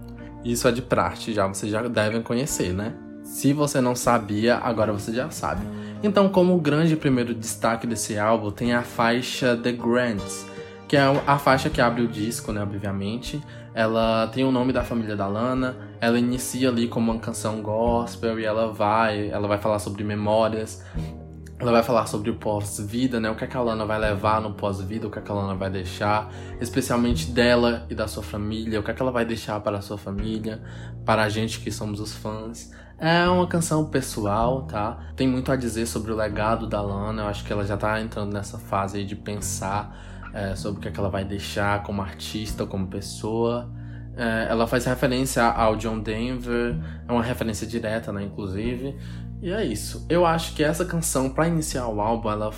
Isso 0.47 0.69
é 0.69 0.71
de 0.71 0.81
praxe, 0.81 1.33
já 1.33 1.45
vocês 1.45 1.73
já 1.73 1.83
devem 1.89 2.23
conhecer, 2.23 2.73
né? 2.73 2.95
Se 3.25 3.53
você 3.53 3.81
não 3.81 3.97
sabia, 3.97 4.59
agora 4.59 4.93
você 4.93 5.13
já 5.13 5.29
sabe. 5.29 5.67
Então, 6.05 6.29
como 6.29 6.57
grande 6.61 6.95
primeiro 6.95 7.35
destaque 7.35 7.85
desse 7.85 8.17
álbum, 8.17 8.53
tem 8.53 8.73
a 8.73 8.85
faixa 8.85 9.57
The 9.57 9.73
Grants, 9.73 10.47
que 10.87 10.97
é 10.97 11.01
a 11.27 11.37
faixa 11.37 11.69
que 11.69 11.81
abre 11.81 12.03
o 12.03 12.07
disco, 12.07 12.53
né, 12.53 12.63
obviamente. 12.63 13.43
Ela 13.75 14.29
tem 14.29 14.45
o 14.45 14.53
nome 14.53 14.73
da 14.73 14.85
família 14.85 15.17
da 15.17 15.27
Lana, 15.27 15.77
ela 16.01 16.17
inicia 16.17 16.69
ali 16.69 16.87
como 16.87 17.11
uma 17.11 17.21
canção 17.21 17.61
gospel 17.61 18.39
e 18.39 18.45
ela 18.45 18.73
vai, 18.73 19.29
ela 19.29 19.49
vai 19.49 19.59
falar 19.59 19.81
sobre 19.81 20.05
memórias, 20.05 20.85
ela 21.59 21.73
vai 21.73 21.83
falar 21.83 22.07
sobre 22.07 22.31
o 22.31 22.37
pós-vida, 22.37 23.19
né? 23.19 23.31
O 23.31 23.35
que 23.35 23.45
a 23.45 23.47
Kalana 23.47 23.87
vai 23.87 23.99
levar 23.99 24.43
no 24.43 24.53
pós-vida, 24.53 25.07
o 25.07 25.11
que 25.11 25.19
a 25.19 25.23
Kalana 25.23 25.55
vai 25.55 25.71
deixar, 25.71 26.31
especialmente 26.61 27.31
dela 27.31 27.87
e 27.89 27.95
da 27.95 28.07
sua 28.07 28.23
família, 28.23 28.79
o 28.79 28.83
que, 28.83 28.91
é 28.91 28.95
que 28.95 29.01
ela 29.01 29.11
vai 29.11 29.25
deixar 29.25 29.59
para 29.61 29.79
a 29.79 29.81
sua 29.81 29.97
família, 29.97 30.61
para 31.05 31.23
a 31.23 31.29
gente 31.31 31.61
que 31.61 31.71
somos 31.71 31.99
os 31.99 32.15
fãs. 32.15 32.71
É 32.99 33.27
uma 33.29 33.47
canção 33.47 33.87
pessoal, 33.87 34.63
tá? 34.63 34.99
Tem 35.17 35.27
muito 35.27 35.51
a 35.51 35.57
dizer 35.57 35.87
sobre 35.87 36.13
o 36.13 36.17
legado 36.17 36.67
da 36.67 36.81
Lana. 36.81 37.23
Eu 37.23 37.29
acho 37.29 37.45
que 37.45 37.53
ela 37.53 37.65
já 37.65 37.77
tá 37.77 38.01
entrando 38.01 38.33
nessa 38.33 38.59
fase 38.59 38.99
aí 38.99 39.05
de 39.05 39.17
pensar 39.17 40.31
é, 40.35 40.55
sobre 40.55 40.79
o 40.79 40.83
que, 40.83 40.89
é 40.89 40.91
que 40.91 41.01
ela 41.01 41.11
vai 41.11 41.25
deixar 41.25 41.83
como 41.83 42.03
artista, 42.03 42.67
como 42.67 42.87
pessoa. 42.87 43.71
É, 44.17 44.47
ela 44.49 44.67
faz 44.67 44.87
referência 44.87 45.45
ao 45.45 45.77
John 45.77 46.01
Denver, 46.01 46.79
é 47.07 47.13
uma 47.13 47.23
referência 47.23 47.67
direta, 47.67 48.11
né, 48.13 48.23
inclusive. 48.23 48.97
E 49.43 49.51
é 49.51 49.65
isso. 49.65 50.07
Eu 50.09 50.25
acho 50.25 50.55
que 50.55 50.65
essa 50.65 50.85
canção, 50.85 51.29
para 51.31 51.47
iniciar 51.49 51.87
o 51.89 52.01
álbum, 52.01 52.31
ela 52.31 52.51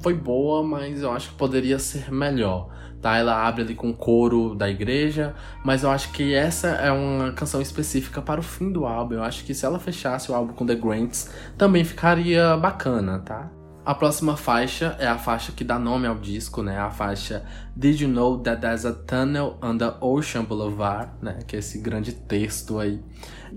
foi 0.00 0.14
boa, 0.14 0.62
mas 0.62 1.02
eu 1.02 1.10
acho 1.10 1.30
que 1.30 1.36
poderia 1.36 1.78
ser 1.78 2.12
melhor. 2.12 2.68
Tá? 3.00 3.16
Ela 3.16 3.46
abre 3.46 3.62
ali 3.62 3.74
com 3.74 3.90
o 3.90 3.94
coro 3.94 4.54
da 4.54 4.68
igreja, 4.68 5.34
mas 5.64 5.82
eu 5.82 5.90
acho 5.90 6.10
que 6.12 6.34
essa 6.34 6.68
é 6.68 6.90
uma 6.90 7.32
canção 7.32 7.60
específica 7.60 8.22
para 8.22 8.40
o 8.40 8.42
fim 8.42 8.72
do 8.72 8.86
álbum. 8.86 9.16
Eu 9.16 9.22
acho 9.22 9.44
que 9.44 9.54
se 9.54 9.64
ela 9.64 9.78
fechasse 9.78 10.30
o 10.30 10.34
álbum 10.34 10.54
com 10.54 10.66
The 10.66 10.74
Grants, 10.74 11.30
também 11.56 11.84
ficaria 11.84 12.56
bacana, 12.56 13.18
tá? 13.18 13.50
A 13.84 13.94
próxima 13.94 14.34
faixa 14.34 14.96
é 14.98 15.06
a 15.06 15.18
faixa 15.18 15.52
que 15.52 15.62
dá 15.62 15.78
nome 15.78 16.06
ao 16.06 16.14
disco, 16.14 16.62
né? 16.62 16.78
A 16.78 16.90
faixa 16.90 17.44
Did 17.76 18.00
You 18.00 18.08
Know 18.08 18.38
That 18.38 18.62
There's 18.62 18.86
a 18.86 18.94
Tunnel 18.94 19.58
Under 19.62 20.02
Ocean 20.02 20.44
Boulevard, 20.44 21.10
né? 21.20 21.40
Que 21.46 21.56
é 21.56 21.58
esse 21.58 21.78
grande 21.80 22.14
texto 22.14 22.78
aí. 22.78 23.02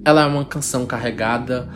Ela 0.04 0.24
é 0.24 0.26
uma 0.26 0.44
canção 0.44 0.86
carregada 0.86 1.70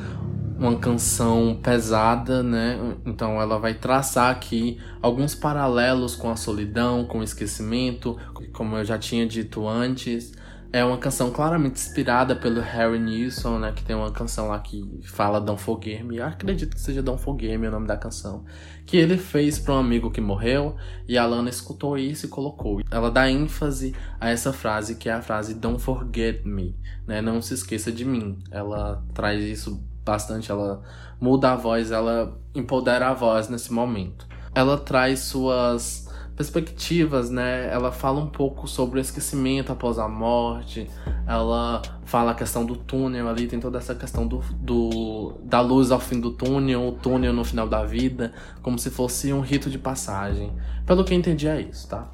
uma 0.62 0.78
canção 0.78 1.60
pesada, 1.62 2.44
né? 2.44 2.78
Então 3.04 3.42
ela 3.42 3.58
vai 3.58 3.74
traçar 3.74 4.30
aqui 4.30 4.80
alguns 5.02 5.34
paralelos 5.34 6.16
com 6.16 6.30
a 6.30 6.36
solidão, 6.36 7.04
com 7.06 7.20
o 7.20 7.24
esquecimento, 7.24 8.16
como 8.54 8.78
eu 8.78 8.86
já 8.86 8.96
tinha 8.96 9.26
dito 9.26 9.68
antes. 9.68 10.34
É 10.72 10.86
uma 10.86 11.00
canção 11.00 11.32
claramente 11.32 11.82
inspirada 11.82 12.36
pelo 12.36 12.62
Harry 12.62 13.00
Nilsson, 13.00 13.58
né? 13.58 13.74
Que 13.76 13.84
tem 13.84 13.96
uma 13.96 14.12
canção 14.12 14.50
lá 14.50 14.60
que 14.60 15.00
fala 15.04 15.42
Don't 15.42 15.60
Forget 15.60 16.04
Me. 16.04 16.18
Eu 16.18 16.28
acredito 16.28 16.76
que 16.76 16.80
seja 16.80 17.02
Don't 17.02 17.22
Forget 17.22 17.58
Me 17.58 17.68
o 17.68 17.72
nome 17.72 17.88
da 17.88 17.98
canção. 17.98 18.46
Que 18.86 18.98
ele 18.98 19.18
fez 19.18 19.58
para 19.58 19.74
um 19.74 19.80
amigo 19.80 20.12
que 20.12 20.22
morreu 20.22 20.76
e 21.08 21.18
a 21.18 21.26
Lana 21.26 21.50
escutou 21.50 21.98
isso 21.98 22.28
e 22.28 22.30
colocou. 22.30 22.82
Ela 22.92 23.10
dá 23.10 23.30
ênfase 23.30 23.96
a 24.20 24.30
essa 24.30 24.54
frase 24.54 24.96
que 24.96 25.10
é 25.10 25.14
a 25.14 25.22
frase 25.24 25.56
Don't 25.56 25.82
Forget 25.82 26.46
Me, 26.46 26.78
né? 27.08 27.20
Não 27.20 27.42
se 27.42 27.56
esqueça 27.56 27.92
de 27.92 28.06
mim. 28.06 28.38
Ela 28.52 29.04
traz 29.14 29.44
isso 29.44 29.91
bastante, 30.04 30.52
ela 30.52 30.82
muda 31.20 31.52
a 31.52 31.56
voz, 31.56 31.92
ela 31.92 32.38
empodera 32.56 33.10
a 33.10 33.14
voz 33.14 33.48
nesse 33.48 33.72
momento. 33.72 34.28
Ela 34.54 34.78
traz 34.78 35.20
suas 35.20 36.10
perspectivas, 36.36 37.30
né? 37.30 37.72
Ela 37.72 37.92
fala 37.92 38.20
um 38.20 38.28
pouco 38.28 38.68
sobre 38.68 39.00
o 39.00 39.02
esquecimento 39.02 39.72
após 39.72 40.00
a 40.00 40.08
morte. 40.08 40.90
Ela 41.28 41.82
fala 42.04 42.32
a 42.32 42.34
questão 42.34 42.66
do 42.66 42.76
túnel 42.76 43.30
ali, 43.30 43.48
tem 43.48 43.60
toda 43.60 43.78
essa 43.78 43.94
questão 43.94 44.28
do, 44.28 44.40
do 44.56 45.36
da 45.44 45.62
luz 45.62 45.92
ao 45.92 46.00
fim 46.00 46.20
do 46.20 46.32
túnel, 46.32 46.88
o 46.88 46.92
túnel 46.94 47.32
no 47.32 47.46
final 47.46 47.68
da 47.68 47.86
vida, 47.86 48.34
como 48.62 48.80
se 48.80 48.90
fosse 48.90 49.32
um 49.32 49.42
rito 49.42 49.70
de 49.70 49.78
passagem. 49.78 50.52
Pelo 50.86 51.04
que 51.04 51.14
eu 51.14 51.18
entendi 51.18 51.48
é 51.48 51.62
isso, 51.62 51.88
tá? 51.88 52.10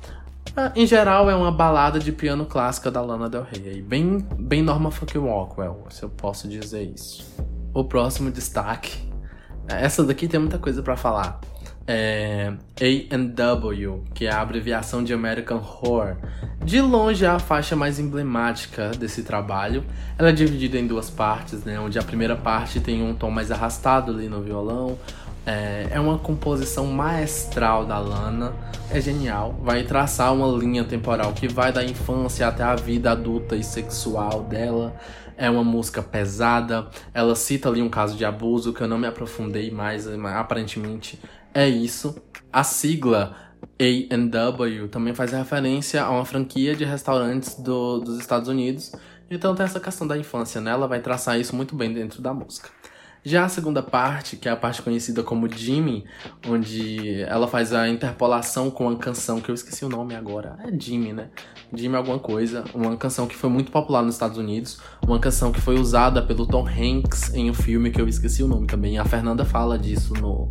Ah, 0.56 0.72
em 0.76 0.86
geral, 0.86 1.30
é 1.30 1.36
uma 1.36 1.52
balada 1.52 2.00
de 2.00 2.12
piano 2.12 2.46
clássica 2.46 2.90
da 2.90 3.02
Lana 3.02 3.30
Del 3.30 3.44
Rey. 3.44 3.82
Bem, 3.82 4.18
bem 4.38 4.62
Norma 4.62 4.92
Fucking 4.92 5.20
Rockwell, 5.20 5.86
se 5.90 6.04
eu 6.04 6.10
posso 6.10 6.48
dizer 6.48 6.84
isso 6.84 7.26
o 7.80 7.86
próximo 7.86 8.32
destaque. 8.32 8.98
Essa 9.68 10.04
daqui 10.04 10.28
tem 10.28 10.40
muita 10.40 10.58
coisa 10.58 10.82
para 10.82 10.98
falar. 10.98 11.40
É 11.86 12.52
A&W, 12.82 14.04
que 14.14 14.26
é 14.26 14.32
a 14.32 14.42
abreviação 14.42 15.04
de 15.04 15.14
American 15.14 15.58
Horror. 15.58 16.18
De 16.64 16.82
longe 16.82 17.24
é 17.24 17.28
a 17.28 17.40
faixa 17.40 17.76
mais 17.76 18.00
emblemática 18.00 18.90
desse 18.90 19.24
trabalho. 19.24 19.86
Ela 20.18 20.30
é 20.30 20.32
dividida 20.32 20.78
em 20.78 20.88
duas 20.88 21.10
partes, 21.10 21.64
né? 21.64 21.80
Onde 21.80 21.98
a 22.00 22.04
primeira 22.04 22.36
parte 22.36 22.80
tem 22.80 23.02
um 23.02 23.14
tom 23.14 23.30
mais 23.30 23.52
arrastado 23.52 24.12
ali 24.12 24.28
no 24.28 24.42
violão. 24.42 24.98
É, 25.46 25.88
é 25.92 26.00
uma 26.00 26.18
composição 26.18 26.88
maestral 26.88 27.86
da 27.86 28.00
Lana. 28.00 28.54
É 28.92 29.00
genial. 29.00 29.58
Vai 29.64 29.84
traçar 29.84 30.34
uma 30.34 30.48
linha 30.58 30.84
temporal 30.84 31.32
que 31.32 31.48
vai 31.48 31.72
da 31.72 31.84
infância 31.86 32.48
até 32.48 32.64
a 32.64 32.76
vida 32.76 33.12
adulta 33.12 33.56
e 33.56 33.64
sexual 33.64 34.44
dela 34.44 34.94
é 35.38 35.50
uma 35.50 35.64
música 35.64 36.02
pesada. 36.02 36.90
Ela 37.14 37.36
cita 37.36 37.70
ali 37.70 37.82
um 37.82 37.90
caso 37.90 38.18
de 38.18 38.26
abuso 38.26 38.74
que 38.74 38.82
eu 38.82 38.88
não 38.88 38.98
me 38.98 39.08
aprofundei 39.08 39.72
mais, 39.72 40.06
mas 40.08 40.36
aparentemente 40.36 41.20
é 41.54 41.68
isso. 41.70 42.22
A 42.52 42.64
sigla 42.64 43.36
A&W 43.80 44.88
também 44.90 45.14
faz 45.14 45.32
referência 45.32 46.04
a 46.04 46.10
uma 46.10 46.26
franquia 46.26 46.76
de 46.76 46.84
restaurantes 46.84 47.56
do, 47.56 48.00
dos 48.00 48.20
Estados 48.20 48.50
Unidos. 48.50 48.92
Então 49.30 49.54
tem 49.54 49.66
essa 49.66 49.80
questão 49.80 50.08
da 50.08 50.18
infância, 50.18 50.60
né? 50.60 50.72
Ela 50.72 50.88
vai 50.88 51.00
traçar 51.00 51.40
isso 51.40 51.56
muito 51.56 51.76
bem 51.76 51.94
dentro 51.94 52.22
da 52.22 52.34
música. 52.34 52.70
Já 53.28 53.44
a 53.44 53.50
segunda 53.50 53.84
parte, 53.84 54.38
que 54.38 54.48
é 54.48 54.52
a 54.54 54.56
parte 54.56 54.82
conhecida 54.82 55.22
como 55.22 55.54
Jimmy, 55.54 56.06
onde 56.48 57.24
ela 57.24 57.46
faz 57.46 57.74
a 57.74 57.90
interpolação 57.90 58.72
com 58.72 58.88
uma 58.88 58.96
canção 58.96 59.42
que 59.42 59.52
eu 59.52 59.54
esqueci 59.54 59.84
o 59.84 59.90
nome 59.90 60.16
agora. 60.16 60.58
É 60.64 60.72
Jimmy, 60.72 61.12
né? 61.12 61.28
Jimmy 61.74 61.98
alguma 61.98 62.20
coisa. 62.20 62.64
Uma 62.74 62.96
canção 62.96 63.28
que 63.28 63.36
foi 63.36 63.50
muito 63.50 63.70
popular 63.70 64.02
nos 64.02 64.16
Estados 64.16 64.38
Unidos. 64.38 64.80
Uma 65.06 65.20
canção 65.20 65.52
que 65.52 65.60
foi 65.60 65.78
usada 65.78 66.22
pelo 66.22 66.48
Tom 66.48 66.66
Hanks 66.66 67.34
em 67.34 67.50
um 67.50 67.54
filme 67.54 67.92
que 67.92 68.00
eu 68.00 68.08
esqueci 68.08 68.42
o 68.44 68.48
nome 68.48 68.66
também. 68.66 68.98
A 68.98 69.04
Fernanda 69.04 69.44
fala 69.44 69.78
disso 69.78 70.14
no, 70.14 70.48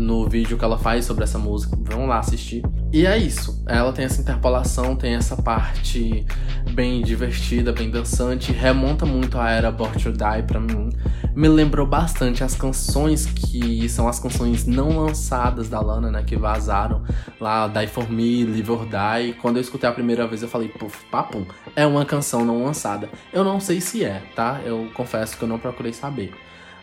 no 0.00 0.26
vídeo 0.26 0.56
que 0.56 0.64
ela 0.64 0.78
faz 0.78 1.04
sobre 1.04 1.24
essa 1.24 1.38
música. 1.38 1.76
Vamos 1.82 2.08
lá 2.08 2.18
assistir. 2.18 2.64
E 2.92 3.06
é 3.06 3.16
isso. 3.16 3.62
Ela 3.68 3.92
tem 3.92 4.04
essa 4.04 4.20
interpolação, 4.20 4.96
tem 4.96 5.14
essa 5.14 5.36
parte 5.36 6.26
bem 6.72 7.02
divertida, 7.02 7.72
bem 7.72 7.90
dançante. 7.90 8.50
Remonta 8.50 9.04
muito 9.04 9.38
à 9.38 9.50
era 9.50 9.70
Born 9.70 9.96
to 10.02 10.10
Die 10.10 10.42
pra 10.46 10.58
mim. 10.58 10.90
Me 11.34 11.48
lembrou 11.48 11.86
bastante 11.86 12.42
as 12.42 12.54
canções 12.54 13.26
que 13.26 13.88
são 13.88 14.08
as 14.08 14.18
canções 14.18 14.66
não 14.66 15.04
lançadas 15.04 15.68
da 15.68 15.80
Lana, 15.80 16.10
né? 16.10 16.22
Que 16.24 16.36
vazaram 16.36 17.02
lá, 17.38 17.68
Die 17.68 17.86
For 17.86 18.10
Me, 18.10 18.44
Live 18.44 18.70
or 18.70 18.86
Die. 18.86 19.34
Quando 19.34 19.56
eu 19.56 19.62
escutei 19.62 19.88
a 19.88 19.92
primeira 19.92 20.26
vez, 20.26 20.42
eu 20.42 20.48
falei, 20.48 20.68
puf, 20.68 21.04
papum, 21.10 21.44
é 21.76 21.86
uma 21.86 22.04
canção 22.04 22.44
não 22.44 22.64
lançada. 22.64 23.08
Eu 23.32 23.44
não 23.44 23.60
sei 23.60 23.80
se 23.80 24.04
é, 24.04 24.22
tá? 24.34 24.60
Eu 24.64 24.88
confesso 24.94 25.36
que 25.36 25.44
eu 25.44 25.48
não 25.48 25.58
procurei 25.58 25.92
saber. 25.92 26.32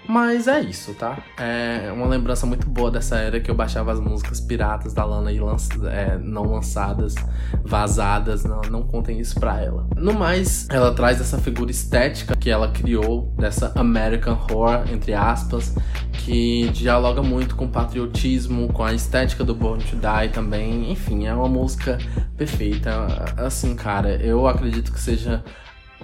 Mas 0.08 0.48
é 0.48 0.62
isso, 0.62 0.94
tá? 0.94 1.18
É 1.38 1.92
uma 1.92 2.08
lembrança 2.08 2.46
muito 2.46 2.70
boa 2.70 2.90
dessa 2.90 3.18
era 3.18 3.40
que 3.40 3.52
eu 3.52 3.56
baixava 3.56 3.92
as 3.92 4.00
músicas 4.00 4.40
piratas 4.40 4.94
da 4.94 5.04
Lana 5.04 5.32
e 5.32 5.40
lanç... 5.40 5.68
é, 5.92 6.18
não 6.18 6.44
lançadas, 6.44 7.16
vazadas. 7.64 8.44
Não, 8.46 8.62
não 8.70 8.84
contem 8.84 9.20
isso 9.20 9.38
pra 9.40 9.62
ela. 9.62 9.86
No 9.96 10.14
mais, 10.14 10.68
ela 10.70 10.94
traz 10.94 11.20
essa 11.20 11.38
figura 11.38 11.70
estética 11.70 12.36
que 12.36 12.50
ela 12.50 12.72
criou, 12.72 13.34
dessa 13.38 13.72
American 13.76 14.38
Horror, 14.50 14.86
entre 14.92 15.14
aspas, 15.14 15.76
que 16.14 16.70
dialoga 16.70 17.22
muito 17.22 17.56
com 17.56 17.66
o 17.66 17.70
patriotismo, 17.70 18.72
com 18.72 18.84
a 18.84 18.94
estética 18.94 19.44
do 19.44 19.54
Born 19.54 19.84
to 19.84 19.98
Die 19.98 20.30
também. 20.34 20.92
Enfim, 20.92 21.28
é 21.28 21.34
uma 21.34 21.50
música 21.50 21.98
perfeita. 22.38 22.92
Assim, 23.38 23.76
cara, 23.76 24.16
eu 24.16 24.48
acredito 24.48 24.92
que 24.92 25.00
seja 25.00 25.44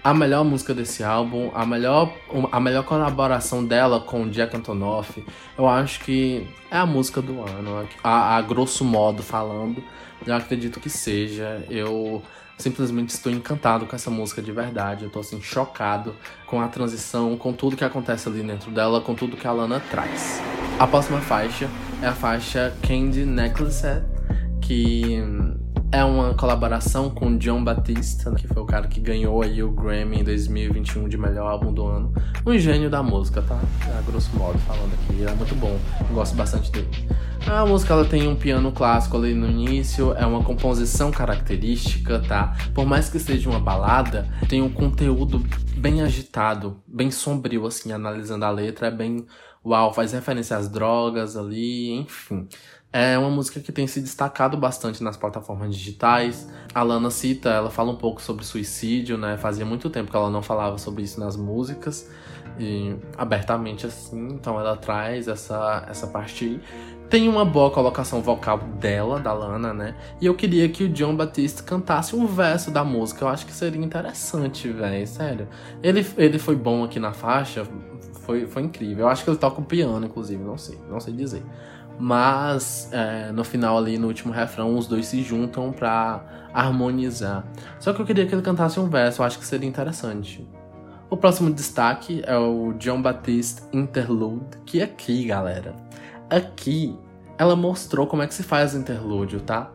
a 0.01 0.13
melhor 0.13 0.43
música 0.43 0.73
desse 0.73 1.03
álbum, 1.03 1.51
a 1.53 1.65
melhor, 1.65 2.13
a 2.51 2.59
melhor 2.59 2.83
colaboração 2.83 3.63
dela 3.65 3.99
com 3.99 4.23
o 4.23 4.29
Jack 4.29 4.55
Antonoff, 4.55 5.23
eu 5.57 5.67
acho 5.67 5.99
que 6.01 6.47
é 6.71 6.77
a 6.77 6.85
música 6.85 7.21
do 7.21 7.41
ano, 7.41 7.87
a, 8.03 8.37
a 8.37 8.41
grosso 8.41 8.83
modo 8.83 9.21
falando, 9.21 9.83
eu 10.25 10.35
acredito 10.35 10.79
que 10.79 10.89
seja. 10.89 11.63
Eu 11.69 12.21
simplesmente 12.57 13.09
estou 13.09 13.31
encantado 13.31 13.85
com 13.85 13.95
essa 13.95 14.09
música 14.09 14.41
de 14.41 14.51
verdade, 14.51 15.03
eu 15.03 15.09
tô 15.09 15.19
assim 15.19 15.41
chocado 15.41 16.15
com 16.45 16.61
a 16.61 16.67
transição, 16.67 17.35
com 17.37 17.51
tudo 17.51 17.75
que 17.75 17.83
acontece 17.83 18.29
ali 18.29 18.41
dentro 18.41 18.71
dela, 18.71 19.01
com 19.01 19.13
tudo 19.15 19.35
que 19.35 19.47
a 19.47 19.51
Lana 19.51 19.81
traz. 19.91 20.41
A 20.79 20.87
próxima 20.87 21.19
faixa 21.19 21.69
é 22.01 22.07
a 22.07 22.13
faixa 22.13 22.75
Candy 22.81 23.25
Necklace, 23.25 24.01
que 24.61 25.21
é 25.93 26.03
uma 26.03 26.33
colaboração 26.33 27.07
com 27.07 27.37
John 27.37 27.63
Batista, 27.63 28.31
que 28.31 28.47
foi 28.47 28.63
o 28.63 28.65
cara 28.65 28.87
que 28.87 28.99
ganhou 28.99 29.43
aí 29.43 29.61
o 29.61 29.69
Grammy 29.69 30.21
em 30.21 30.23
2021 30.23 31.07
de 31.07 31.19
melhor 31.19 31.51
álbum 31.51 31.71
do 31.71 31.85
ano. 31.85 32.11
Um 32.43 32.57
gênio 32.57 32.89
da 32.89 33.03
música, 33.03 33.43
tá? 33.43 33.61
A 33.95 34.01
grosso 34.01 34.35
modo 34.35 34.57
falando 34.57 34.91
aqui, 34.95 35.23
é 35.23 35.31
muito 35.35 35.53
bom. 35.53 35.79
Eu 36.09 36.15
gosto 36.15 36.35
bastante 36.35 36.71
dele. 36.71 36.89
A 37.45 37.63
música 37.63 37.93
ela 37.93 38.05
tem 38.05 38.27
um 38.27 38.35
piano 38.35 38.71
clássico 38.71 39.17
ali 39.17 39.35
no 39.35 39.47
início, 39.47 40.13
é 40.13 40.25
uma 40.25 40.43
composição 40.43 41.11
característica, 41.11 42.19
tá? 42.27 42.57
Por 42.73 42.87
mais 42.87 43.07
que 43.07 43.19
seja 43.19 43.47
uma 43.47 43.59
balada, 43.59 44.27
tem 44.49 44.63
um 44.63 44.69
conteúdo 44.71 45.43
bem 45.77 46.01
agitado, 46.01 46.81
bem 46.87 47.11
sombrio 47.11 47.67
assim, 47.67 47.91
analisando 47.91 48.45
a 48.45 48.49
letra, 48.49 48.87
é 48.87 48.91
bem 48.91 49.27
uau, 49.65 49.93
faz 49.93 50.11
referência 50.11 50.57
às 50.57 50.67
drogas 50.67 51.37
ali, 51.37 51.91
enfim. 51.91 52.47
É 52.95 53.17
uma 53.17 53.31
música 53.31 53.59
que 53.59 53.71
tem 53.71 53.87
se 53.87 53.99
destacado 53.99 54.55
bastante 54.55 55.03
nas 55.03 55.17
plataformas 55.17 55.75
digitais. 55.75 56.47
A 56.75 56.83
Lana 56.83 57.09
cita, 57.09 57.49
ela 57.49 57.71
fala 57.71 57.91
um 57.91 57.95
pouco 57.95 58.21
sobre 58.21 58.45
suicídio, 58.45 59.17
né? 59.17 59.35
Fazia 59.35 59.65
muito 59.65 59.89
tempo 59.89 60.11
que 60.11 60.15
ela 60.15 60.29
não 60.29 60.43
falava 60.43 60.77
sobre 60.77 61.01
isso 61.01 61.19
nas 61.19 61.35
músicas, 61.35 62.07
e 62.59 62.95
abertamente 63.17 63.87
assim, 63.87 64.27
então 64.27 64.59
ela 64.59 64.77
traz 64.77 65.27
essa, 65.27 65.87
essa 65.89 66.05
parte 66.05 66.45
aí. 66.45 66.61
Tem 67.09 67.27
uma 67.27 67.43
boa 67.43 67.71
colocação 67.71 68.21
vocal 68.21 68.59
dela, 68.59 69.19
da 69.19 69.33
Lana, 69.33 69.73
né? 69.73 69.95
E 70.21 70.27
eu 70.27 70.35
queria 70.35 70.69
que 70.69 70.83
o 70.83 70.89
John 70.89 71.15
Batista 71.15 71.63
cantasse 71.63 72.15
um 72.15 72.27
verso 72.27 72.69
da 72.69 72.83
música. 72.83 73.25
Eu 73.25 73.29
acho 73.29 73.45
que 73.45 73.51
seria 73.51 73.83
interessante, 73.83 74.69
velho. 74.69 75.07
Sério. 75.07 75.47
Ele, 75.81 76.05
ele 76.17 76.39
foi 76.39 76.55
bom 76.55 76.83
aqui 76.83 76.99
na 76.99 77.13
faixa. 77.13 77.67
Foi, 78.21 78.47
foi 78.47 78.63
incrível. 78.63 79.05
Eu 79.05 79.09
acho 79.09 79.23
que 79.23 79.29
ele 79.29 79.37
toca 79.37 79.61
o 79.61 79.65
piano, 79.65 80.05
inclusive. 80.05 80.43
Não 80.43 80.57
sei. 80.57 80.79
Não 80.89 80.99
sei 80.99 81.13
dizer. 81.13 81.43
Mas 81.99 82.89
é, 82.91 83.31
no 83.31 83.43
final 83.43 83.77
ali, 83.77 83.97
no 83.97 84.07
último 84.07 84.33
refrão, 84.33 84.77
os 84.77 84.87
dois 84.87 85.05
se 85.07 85.21
juntam 85.21 85.71
para 85.71 86.23
harmonizar. 86.53 87.45
Só 87.79 87.93
que 87.93 88.01
eu 88.01 88.05
queria 88.05 88.25
que 88.25 88.33
ele 88.33 88.41
cantasse 88.41 88.79
um 88.79 88.89
verso, 88.89 89.21
eu 89.21 89.25
acho 89.25 89.39
que 89.39 89.45
seria 89.45 89.67
interessante. 89.67 90.47
O 91.09 91.17
próximo 91.17 91.51
destaque 91.51 92.23
é 92.25 92.35
o 92.35 92.73
John 92.73 93.01
Baptiste 93.01 93.61
Interlude, 93.71 94.57
que 94.65 94.79
é 94.79 94.85
aqui, 94.85 95.25
galera. 95.25 95.75
Aqui 96.29 96.97
ela 97.37 97.55
mostrou 97.55 98.07
como 98.07 98.23
é 98.23 98.27
que 98.27 98.33
se 98.33 98.43
faz 98.43 98.73
interlúdio, 98.73 99.39
tá? 99.39 99.71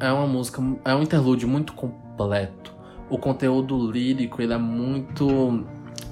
É 0.00 0.10
uma 0.10 0.26
música, 0.26 0.62
é 0.84 0.94
um 0.94 1.02
interlúdio 1.02 1.48
muito 1.48 1.72
completo. 1.72 2.74
O 3.10 3.18
conteúdo 3.18 3.90
lírico, 3.90 4.40
ele 4.40 4.52
é 4.52 4.58
muito 4.58 5.66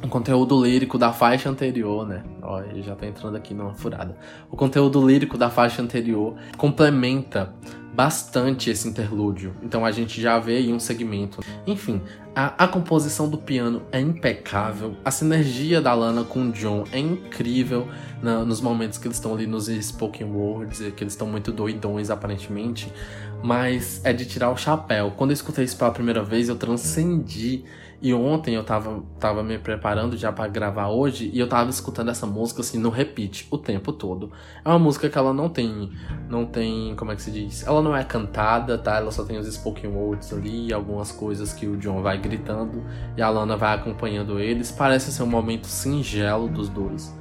o 0.06 0.08
conteúdo 0.08 0.64
lírico 0.64 0.96
da 0.96 1.12
faixa 1.12 1.50
anterior, 1.50 2.06
né? 2.06 2.22
Ó, 2.40 2.60
ele 2.60 2.80
já 2.80 2.94
tá 2.94 3.06
entrando 3.06 3.36
aqui 3.36 3.52
numa 3.52 3.74
furada. 3.74 4.16
O 4.50 4.56
conteúdo 4.56 5.04
lírico 5.04 5.36
da 5.36 5.50
faixa 5.50 5.82
anterior 5.82 6.36
complementa 6.56 7.52
bastante 7.92 8.70
esse 8.70 8.86
interlúdio. 8.86 9.54
Então 9.62 9.84
a 9.84 9.90
gente 9.90 10.20
já 10.20 10.38
vê 10.38 10.58
aí 10.58 10.72
um 10.72 10.78
segmento. 10.78 11.40
Enfim, 11.66 12.00
a, 12.34 12.64
a, 12.64 12.68
composição 12.68 13.28
do 13.28 13.38
piano 13.38 13.82
é 13.90 13.98
impecável. 13.98 14.94
A 15.02 15.10
sinergia 15.10 15.80
da 15.80 15.94
Lana 15.94 16.22
com 16.22 16.48
o 16.48 16.52
John 16.52 16.84
é 16.92 16.98
incrível 16.98 17.88
na, 18.22 18.44
nos 18.44 18.60
momentos 18.60 18.98
que 18.98 19.08
eles 19.08 19.16
estão 19.16 19.32
ali 19.32 19.46
nos 19.46 19.66
spoken 19.66 20.26
words, 20.26 20.78
que 20.94 21.02
eles 21.02 21.14
estão 21.14 21.26
muito 21.26 21.50
doidões 21.50 22.10
aparentemente. 22.10 22.92
Mas 23.42 24.04
é 24.04 24.12
de 24.12 24.26
tirar 24.26 24.50
o 24.50 24.56
chapéu. 24.56 25.12
Quando 25.16 25.30
eu 25.30 25.34
escutei 25.34 25.64
isso 25.64 25.76
pela 25.76 25.90
primeira 25.90 26.22
vez, 26.22 26.48
eu 26.48 26.56
transcendi 26.56 27.64
e 28.00 28.12
ontem 28.12 28.54
eu 28.54 28.62
tava, 28.62 29.02
tava 29.18 29.42
me 29.42 29.58
preparando 29.58 30.16
já 30.16 30.30
para 30.30 30.46
gravar 30.48 30.88
hoje 30.88 31.30
e 31.32 31.38
eu 31.38 31.48
tava 31.48 31.70
escutando 31.70 32.10
essa 32.10 32.26
música 32.26 32.60
assim 32.60 32.78
no 32.78 32.90
repeat 32.90 33.46
o 33.50 33.56
tempo 33.56 33.92
todo. 33.92 34.30
É 34.64 34.68
uma 34.68 34.78
música 34.78 35.08
que 35.08 35.16
ela 35.16 35.32
não 35.32 35.48
tem, 35.48 35.90
não 36.28 36.44
tem, 36.44 36.94
como 36.94 37.12
é 37.12 37.16
que 37.16 37.22
se 37.22 37.30
diz? 37.30 37.66
Ela 37.66 37.80
não 37.80 37.96
é 37.96 38.04
cantada, 38.04 38.76
tá? 38.76 38.96
Ela 38.96 39.10
só 39.10 39.24
tem 39.24 39.38
os 39.38 39.46
spoken 39.46 39.90
words 39.90 40.32
ali, 40.32 40.72
algumas 40.72 41.10
coisas 41.10 41.54
que 41.54 41.66
o 41.66 41.76
John 41.78 42.02
vai 42.02 42.18
gritando 42.18 42.84
e 43.16 43.22
a 43.22 43.30
Lana 43.30 43.56
vai 43.56 43.74
acompanhando 43.74 44.38
eles. 44.38 44.70
Parece 44.70 45.10
ser 45.10 45.22
um 45.22 45.26
momento 45.26 45.66
singelo 45.66 46.48
dos 46.48 46.68
dois. 46.68 47.14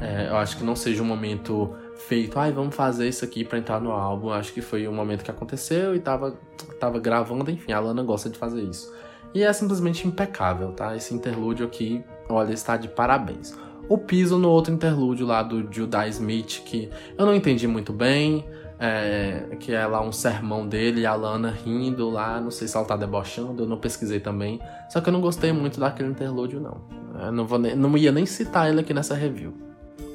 É, 0.00 0.28
eu 0.30 0.36
acho 0.36 0.56
que 0.56 0.64
não 0.64 0.74
seja 0.74 1.02
um 1.02 1.06
momento 1.06 1.74
feito, 2.08 2.38
ai, 2.38 2.52
vamos 2.52 2.74
fazer 2.74 3.08
isso 3.08 3.24
aqui 3.24 3.44
para 3.44 3.58
entrar 3.58 3.80
no 3.80 3.90
álbum. 3.90 4.30
Acho 4.30 4.52
que 4.52 4.60
foi 4.60 4.86
um 4.86 4.92
momento 4.92 5.24
que 5.24 5.30
aconteceu 5.30 5.94
e 5.94 6.00
tava, 6.00 6.36
tava 6.78 6.98
gravando, 6.98 7.50
enfim, 7.50 7.72
a 7.72 7.80
Lana 7.80 8.02
gosta 8.02 8.28
de 8.28 8.38
fazer 8.38 8.62
isso. 8.62 8.92
E 9.34 9.42
é 9.42 9.52
simplesmente 9.52 10.06
impecável, 10.06 10.72
tá? 10.72 10.94
Esse 10.94 11.14
interlúdio 11.14 11.66
aqui, 11.66 12.04
olha, 12.28 12.52
está 12.52 12.76
de 12.76 12.88
parabéns. 12.88 13.56
O 13.88 13.96
piso 13.96 14.38
no 14.38 14.48
outro 14.48 14.72
interlúdio 14.72 15.26
lá 15.26 15.42
do 15.42 15.66
Judah 15.72 16.06
Smith, 16.08 16.62
que 16.64 16.90
eu 17.16 17.24
não 17.24 17.34
entendi 17.34 17.66
muito 17.66 17.92
bem, 17.92 18.44
é, 18.78 19.56
que 19.60 19.72
é 19.72 19.86
lá 19.86 20.02
um 20.02 20.12
sermão 20.12 20.66
dele, 20.66 21.06
a 21.06 21.14
Lana 21.14 21.50
rindo 21.50 22.10
lá, 22.10 22.40
não 22.40 22.50
sei 22.50 22.68
se 22.68 22.76
ela 22.76 22.84
tá 22.84 22.96
debochando, 22.96 23.62
eu 23.62 23.66
não 23.66 23.78
pesquisei 23.78 24.20
também. 24.20 24.60
Só 24.90 25.00
que 25.00 25.08
eu 25.08 25.12
não 25.12 25.20
gostei 25.20 25.52
muito 25.52 25.80
daquele 25.80 26.10
interlúdio, 26.10 26.60
não. 26.60 26.80
Eu 27.26 27.32
não, 27.32 27.46
vou 27.46 27.58
não 27.58 27.96
ia 27.96 28.12
nem 28.12 28.26
citar 28.26 28.68
ele 28.68 28.80
aqui 28.80 28.92
nessa 28.92 29.14
review. 29.14 29.71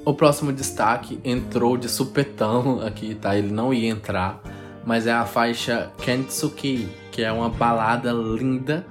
O 0.08 0.14
próximo 0.14 0.54
destaque 0.54 1.20
entrou 1.22 1.76
de 1.76 1.90
supetão 1.90 2.80
aqui, 2.80 3.14
tá? 3.14 3.36
Ele 3.36 3.52
não 3.52 3.74
ia 3.74 3.90
entrar, 3.90 4.42
mas 4.86 5.06
é 5.06 5.12
a 5.12 5.26
faixa 5.26 5.92
Kentsuki, 5.98 6.88
que 7.12 7.24
é 7.24 7.30
uma 7.30 7.50
balada 7.50 8.14
linda 8.14 8.88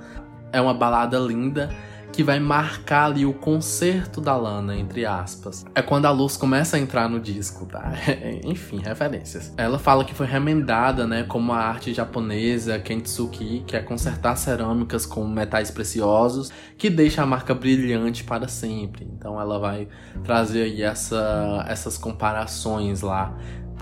é 0.52 0.60
uma 0.60 0.74
balada 0.74 1.18
linda 1.18 1.74
que 2.16 2.22
vai 2.22 2.40
marcar 2.40 3.04
ali 3.04 3.26
o 3.26 3.34
concerto 3.34 4.22
da 4.22 4.34
Lana, 4.34 4.74
entre 4.74 5.04
aspas. 5.04 5.66
É 5.74 5.82
quando 5.82 6.06
a 6.06 6.10
luz 6.10 6.34
começa 6.34 6.78
a 6.78 6.80
entrar 6.80 7.10
no 7.10 7.20
disco, 7.20 7.66
tá? 7.66 7.92
Enfim, 8.42 8.78
referências. 8.78 9.52
Ela 9.54 9.78
fala 9.78 10.02
que 10.02 10.14
foi 10.14 10.26
remendada, 10.26 11.06
né, 11.06 11.24
como 11.24 11.52
a 11.52 11.58
arte 11.58 11.92
japonesa 11.92 12.78
Kentsuki, 12.78 13.64
que 13.66 13.76
é 13.76 13.82
consertar 13.82 14.34
cerâmicas 14.36 15.04
com 15.04 15.28
metais 15.28 15.70
preciosos, 15.70 16.50
que 16.78 16.88
deixa 16.88 17.22
a 17.22 17.26
marca 17.26 17.54
brilhante 17.54 18.24
para 18.24 18.48
sempre. 18.48 19.06
Então 19.14 19.38
ela 19.38 19.58
vai 19.58 19.86
trazer 20.24 20.62
aí 20.62 20.82
essa, 20.82 21.66
essas 21.68 21.98
comparações 21.98 23.02
lá 23.02 23.36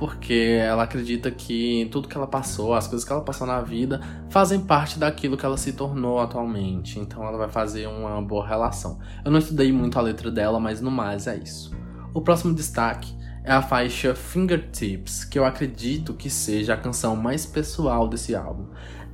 porque 0.05 0.59
ela 0.61 0.83
acredita 0.83 1.31
que 1.31 1.89
tudo 1.91 2.07
que 2.07 2.15
ela 2.15 2.27
passou, 2.27 2.75
as 2.75 2.87
coisas 2.87 3.07
que 3.07 3.11
ela 3.11 3.23
passou 3.23 3.47
na 3.47 3.63
vida, 3.63 4.03
fazem 4.29 4.61
parte 4.61 4.99
daquilo 4.99 5.35
que 5.35 5.47
ela 5.47 5.57
se 5.57 5.73
tornou 5.73 6.21
atualmente. 6.21 7.01
Então 7.01 7.25
ela 7.25 7.39
vai 7.39 7.49
fazer 7.49 7.87
uma 7.87 8.21
boa 8.21 8.47
relação. 8.47 8.99
Eu 9.25 9.31
não 9.31 9.39
estudei 9.39 9.73
muito 9.73 9.99
a 9.99 10.03
letra 10.03 10.31
dela, 10.31 10.61
mas 10.61 10.83
no 10.83 10.91
mais 10.91 11.27
é 11.27 11.39
isso. 11.39 11.75
O 12.13 12.21
próximo 12.21 12.55
destaque 12.55 13.17
é 13.43 13.51
a 13.51 13.63
faixa 13.63 14.15
Fingertips, 14.15 15.25
que 15.25 15.39
eu 15.39 15.45
acredito 15.47 16.13
que 16.13 16.29
seja 16.29 16.75
a 16.75 16.77
canção 16.77 17.17
mais 17.17 17.47
pessoal 17.47 18.07
desse 18.07 18.35
álbum. 18.35 18.67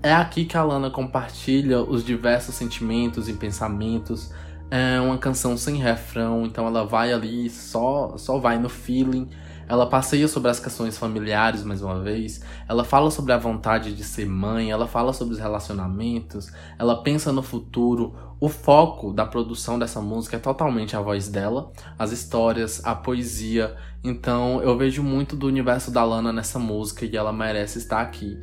É 0.03 0.13
aqui 0.13 0.45
que 0.45 0.57
a 0.57 0.65
Lana 0.65 0.91
compartilha 0.91 1.81
os 1.81 2.05
diversos 2.05 2.57
sentimentos 2.57 3.29
e 3.29 3.35
pensamentos. 3.35 4.33
É 4.69 5.01
uma 5.01 5.19
canção 5.19 5.57
sem 5.57 5.77
refrão, 5.77 6.45
então 6.45 6.67
ela 6.67 6.85
vai 6.85 7.13
ali, 7.13 7.49
só, 7.49 8.17
só 8.17 8.41
vai 8.41 8.59
no 8.59 8.69
feeling. 8.69 9.29
Ela 9.71 9.87
passeia 9.87 10.27
sobre 10.27 10.51
as 10.51 10.59
questões 10.59 10.99
familiares 10.99 11.63
mais 11.63 11.81
uma 11.81 12.01
vez. 12.01 12.41
Ela 12.69 12.83
fala 12.83 13.09
sobre 13.09 13.33
a 13.33 13.39
vontade 13.39 13.95
de 13.95 14.03
ser 14.03 14.27
mãe. 14.27 14.73
Ela 14.73 14.89
fala 14.89 15.13
sobre 15.13 15.35
os 15.35 15.39
relacionamentos. 15.39 16.51
Ela 16.77 17.05
pensa 17.05 17.31
no 17.31 17.41
futuro. 17.41 18.13
O 18.41 18.49
foco 18.49 19.13
da 19.13 19.25
produção 19.25 19.79
dessa 19.79 20.01
música 20.01 20.39
é 20.39 20.41
totalmente 20.41 20.97
a 20.97 21.01
voz 21.01 21.29
dela, 21.29 21.71
as 21.97 22.11
histórias, 22.11 22.85
a 22.85 22.97
poesia. 22.97 23.77
Então 24.03 24.61
eu 24.61 24.77
vejo 24.77 25.05
muito 25.05 25.37
do 25.37 25.47
universo 25.47 25.93
da 25.93 26.03
Lana 26.03 26.33
nessa 26.33 26.59
música 26.59 27.07
e 27.07 27.17
ela 27.17 27.33
merece 27.33 27.79
estar 27.79 28.01
aqui. 28.01 28.41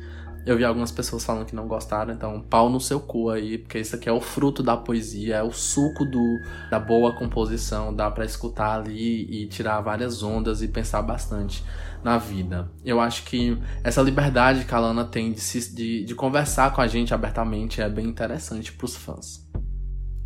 Eu 0.48 0.56
vi 0.56 0.64
algumas 0.64 0.90
pessoas 0.90 1.26
falando 1.26 1.44
que 1.44 1.54
não 1.54 1.68
gostaram, 1.68 2.10
então 2.10 2.40
pau 2.40 2.70
no 2.70 2.80
seu 2.80 2.98
cu 2.98 3.28
aí, 3.28 3.58
porque 3.58 3.80
isso 3.80 3.94
aqui 3.94 4.08
é 4.08 4.12
o 4.12 4.18
fruto 4.18 4.62
da 4.62 4.78
poesia, 4.78 5.36
é 5.36 5.42
o 5.42 5.52
suco 5.52 6.06
do, 6.06 6.40
da 6.70 6.80
boa 6.80 7.14
composição, 7.14 7.94
dá 7.94 8.10
para 8.10 8.24
escutar 8.24 8.80
ali 8.80 9.24
e 9.30 9.46
tirar 9.46 9.82
várias 9.82 10.22
ondas 10.22 10.62
e 10.62 10.68
pensar 10.68 11.02
bastante 11.02 11.62
na 12.02 12.16
vida. 12.16 12.66
Eu 12.82 12.98
acho 12.98 13.24
que 13.24 13.58
essa 13.84 14.00
liberdade 14.00 14.64
que 14.64 14.74
a 14.74 14.78
Lana 14.78 15.04
tem 15.04 15.32
de, 15.32 15.40
se, 15.40 15.74
de, 15.74 16.02
de 16.02 16.14
conversar 16.14 16.72
com 16.72 16.80
a 16.80 16.86
gente 16.86 17.12
abertamente 17.12 17.82
é 17.82 17.88
bem 17.90 18.06
interessante 18.06 18.72
para 18.72 18.86
os 18.86 18.96
fãs. 18.96 19.46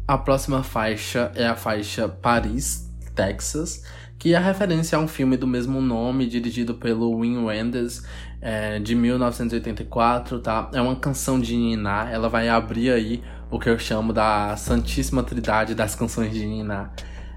A 0.06 0.16
próxima 0.16 0.62
faixa 0.62 1.32
é 1.34 1.48
a 1.48 1.56
faixa 1.56 2.08
Paris, 2.08 2.88
Texas, 3.12 3.82
que 4.22 4.36
é 4.36 4.38
referência 4.38 4.96
a 4.96 5.00
um 5.00 5.08
filme 5.08 5.36
do 5.36 5.48
mesmo 5.48 5.80
nome, 5.80 6.28
dirigido 6.28 6.74
pelo 6.74 7.12
Wim 7.12 7.38
Wenders, 7.38 8.04
é, 8.40 8.78
de 8.78 8.94
1984, 8.94 10.38
tá? 10.38 10.70
É 10.72 10.80
uma 10.80 10.94
canção 10.94 11.40
de 11.40 11.56
Niná, 11.56 12.08
ela 12.08 12.28
vai 12.28 12.48
abrir 12.48 12.92
aí 12.92 13.20
o 13.50 13.58
que 13.58 13.68
eu 13.68 13.76
chamo 13.80 14.12
da 14.12 14.56
Santíssima 14.56 15.24
Trindade 15.24 15.74
das 15.74 15.96
canções 15.96 16.32
de 16.32 16.46
Niná. 16.46 16.90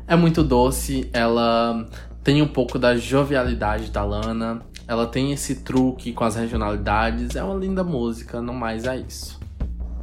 É 0.07 0.15
muito 0.15 0.43
doce, 0.43 1.09
ela 1.11 1.89
tem 2.23 2.43
um 2.43 2.47
pouco 2.47 2.77
da 2.77 2.95
jovialidade 2.95 3.89
da 3.89 4.03
Lana, 4.03 4.61
ela 4.87 5.07
tem 5.07 5.31
esse 5.31 5.63
truque 5.63 6.13
com 6.13 6.23
as 6.23 6.35
regionalidades, 6.35 7.35
é 7.35 7.43
uma 7.43 7.55
linda 7.55 7.83
música, 7.83 8.39
não 8.43 8.53
mais 8.53 8.85
é 8.85 8.97
isso. 8.97 9.39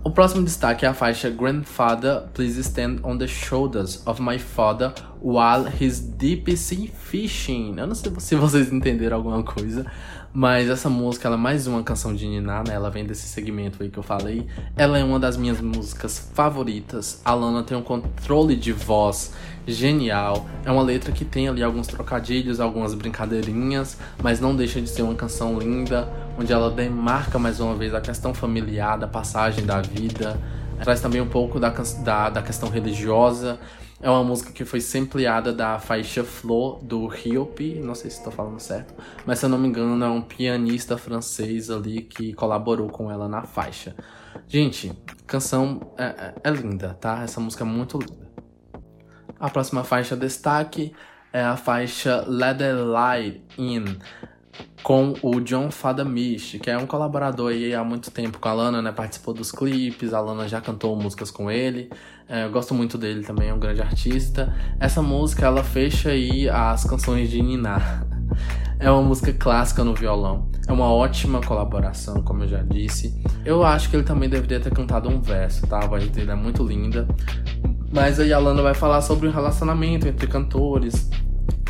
O 0.02 0.10
próximo 0.10 0.44
destaque 0.44 0.84
é 0.84 0.88
a 0.88 0.94
faixa 0.94 1.30
Grandfather, 1.30 2.22
Please 2.34 2.58
Stand 2.58 2.96
on 3.04 3.16
the 3.16 3.28
Shoulders 3.28 4.04
of 4.04 4.20
My 4.20 4.36
Father 4.36 4.92
While 5.22 5.72
He's 5.80 6.00
Deep 6.00 6.56
Sea 6.56 6.88
Fishing. 6.88 7.76
Eu 7.78 7.86
não 7.86 7.94
sei 7.94 8.12
se 8.18 8.34
vocês 8.36 8.72
entenderam 8.72 9.18
alguma 9.18 9.42
coisa, 9.44 9.86
mas 10.34 10.68
essa 10.68 10.90
música 10.90 11.28
ela 11.28 11.36
é 11.36 11.38
mais 11.38 11.68
uma 11.68 11.82
canção 11.84 12.12
de 12.12 12.26
Niná, 12.26 12.64
né? 12.66 12.74
Ela 12.74 12.90
vem 12.90 13.04
desse 13.04 13.28
segmento 13.28 13.82
aí 13.82 13.88
que 13.88 13.98
eu 13.98 14.02
falei. 14.02 14.46
Ela 14.76 14.98
é 14.98 15.04
uma 15.04 15.20
das 15.20 15.36
minhas 15.36 15.60
músicas 15.60 16.18
favoritas. 16.34 17.20
A 17.24 17.34
Lana 17.34 17.62
tem 17.62 17.76
um 17.76 17.82
controle 17.82 18.56
de 18.56 18.72
voz 18.72 19.32
genial. 19.64 20.44
É 20.64 20.72
uma 20.72 20.82
letra 20.82 21.12
que 21.12 21.24
tem 21.24 21.46
ali 21.48 21.62
alguns 21.62 21.86
trocadilhos, 21.86 22.58
algumas 22.58 22.92
brincadeirinhas, 22.92 23.98
mas 24.20 24.40
não 24.40 24.56
deixa 24.56 24.80
de 24.80 24.88
ser 24.88 25.02
uma 25.02 25.14
canção 25.14 25.56
linda, 25.56 26.08
onde 26.36 26.52
ela 26.52 26.68
demarca 26.68 27.38
mais 27.38 27.60
uma 27.60 27.76
vez 27.76 27.94
a 27.94 28.00
questão 28.00 28.34
familiar, 28.34 28.98
da 28.98 29.06
passagem 29.06 29.64
da 29.64 29.80
vida. 29.80 30.36
Traz 30.82 31.00
também 31.00 31.20
um 31.20 31.28
pouco 31.28 31.60
da, 31.60 31.68
da, 32.02 32.30
da 32.30 32.42
questão 32.42 32.68
religiosa. 32.68 33.60
É 34.02 34.10
uma 34.10 34.24
música 34.24 34.50
que 34.50 34.64
foi 34.64 34.80
sampleada 34.80 35.52
da 35.52 35.78
faixa 35.78 36.24
Flor 36.24 36.82
do 36.82 37.06
Riopi, 37.06 37.76
não 37.76 37.94
sei 37.94 38.10
se 38.10 38.18
estou 38.18 38.32
falando 38.32 38.58
certo, 38.58 38.92
mas 39.24 39.38
se 39.38 39.44
eu 39.44 39.48
não 39.48 39.56
me 39.56 39.68
engano 39.68 40.04
é 40.04 40.08
um 40.08 40.20
pianista 40.20 40.98
francês 40.98 41.70
ali 41.70 42.02
que 42.02 42.32
colaborou 42.32 42.88
com 42.88 43.08
ela 43.08 43.28
na 43.28 43.44
faixa. 43.44 43.94
Gente, 44.48 44.92
canção 45.24 45.92
é, 45.96 46.04
é, 46.04 46.34
é 46.42 46.50
linda, 46.50 46.94
tá? 47.00 47.22
Essa 47.22 47.38
música 47.38 47.62
é 47.62 47.66
muito 47.66 47.96
linda. 47.96 48.28
A 49.38 49.48
próxima 49.48 49.84
faixa 49.84 50.16
destaque 50.16 50.92
é 51.32 51.40
a 51.40 51.56
faixa 51.56 52.24
Let 52.26 52.58
the 52.58 52.72
Light 52.72 53.40
In 53.56 53.98
com 54.82 55.14
o 55.22 55.40
John 55.40 55.70
Fadamish, 55.70 56.58
que 56.60 56.70
é 56.70 56.76
um 56.76 56.86
colaborador 56.86 57.52
aí 57.52 57.74
há 57.74 57.84
muito 57.84 58.10
tempo 58.10 58.38
com 58.38 58.48
a 58.48 58.52
Lana, 58.52 58.82
né? 58.82 58.92
Participou 58.92 59.32
dos 59.32 59.52
clipes, 59.52 60.12
a 60.12 60.20
Lana 60.20 60.48
já 60.48 60.60
cantou 60.60 60.96
músicas 60.96 61.30
com 61.30 61.50
ele. 61.50 61.88
É, 62.28 62.44
eu 62.44 62.50
gosto 62.50 62.74
muito 62.74 62.98
dele 62.98 63.22
também, 63.22 63.48
é 63.48 63.54
um 63.54 63.58
grande 63.58 63.80
artista. 63.80 64.54
Essa 64.80 65.00
música, 65.00 65.46
ela 65.46 65.62
fecha 65.62 66.10
aí 66.10 66.48
as 66.48 66.84
canções 66.84 67.30
de 67.30 67.40
Niná. 67.40 68.04
É 68.78 68.90
uma 68.90 69.02
música 69.02 69.32
clássica 69.32 69.84
no 69.84 69.94
violão. 69.94 70.50
É 70.66 70.72
uma 70.72 70.92
ótima 70.92 71.40
colaboração, 71.40 72.20
como 72.22 72.42
eu 72.42 72.48
já 72.48 72.62
disse. 72.62 73.22
Eu 73.44 73.62
acho 73.62 73.88
que 73.88 73.94
ele 73.94 74.02
também 74.02 74.28
deveria 74.28 74.58
ter 74.58 74.72
cantado 74.72 75.08
um 75.08 75.20
verso, 75.20 75.66
tá? 75.68 75.78
A 75.78 75.86
voz 75.86 76.08
dele 76.08 76.32
é 76.32 76.34
muito 76.34 76.64
linda. 76.64 77.06
Mas 77.92 78.18
aí 78.18 78.32
a 78.32 78.38
Lana 78.38 78.60
vai 78.60 78.74
falar 78.74 79.00
sobre 79.02 79.28
o 79.28 79.30
relacionamento 79.30 80.08
entre 80.08 80.26
cantores, 80.26 81.08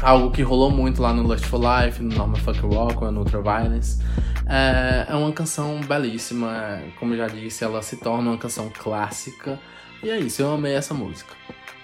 algo 0.03 0.31
que 0.31 0.43
rolou 0.43 0.71
muito 0.71 1.01
lá 1.01 1.13
no 1.13 1.23
Lustful 1.23 1.61
Life, 1.61 2.03
no 2.03 2.15
Norma 2.15 2.37
Fuck 2.37 2.59
Rock, 2.61 3.01
no 3.05 3.21
Ultraviolence. 3.21 4.03
É, 4.47 5.07
é 5.09 5.15
uma 5.15 5.33
canção 5.33 5.81
belíssima, 5.81 6.81
como 6.99 7.17
já 7.17 7.29
disse, 7.29 7.65
ela 7.65 7.81
se 7.81 7.97
torna 7.97 8.31
uma 8.31 8.39
canção 8.39 8.71
clássica. 8.77 9.59
E 10.03 10.11
é 10.11 10.19
isso, 10.19 10.43
eu 10.43 10.53
amei 10.53 10.75
essa 10.75 10.93
música. 10.93 11.33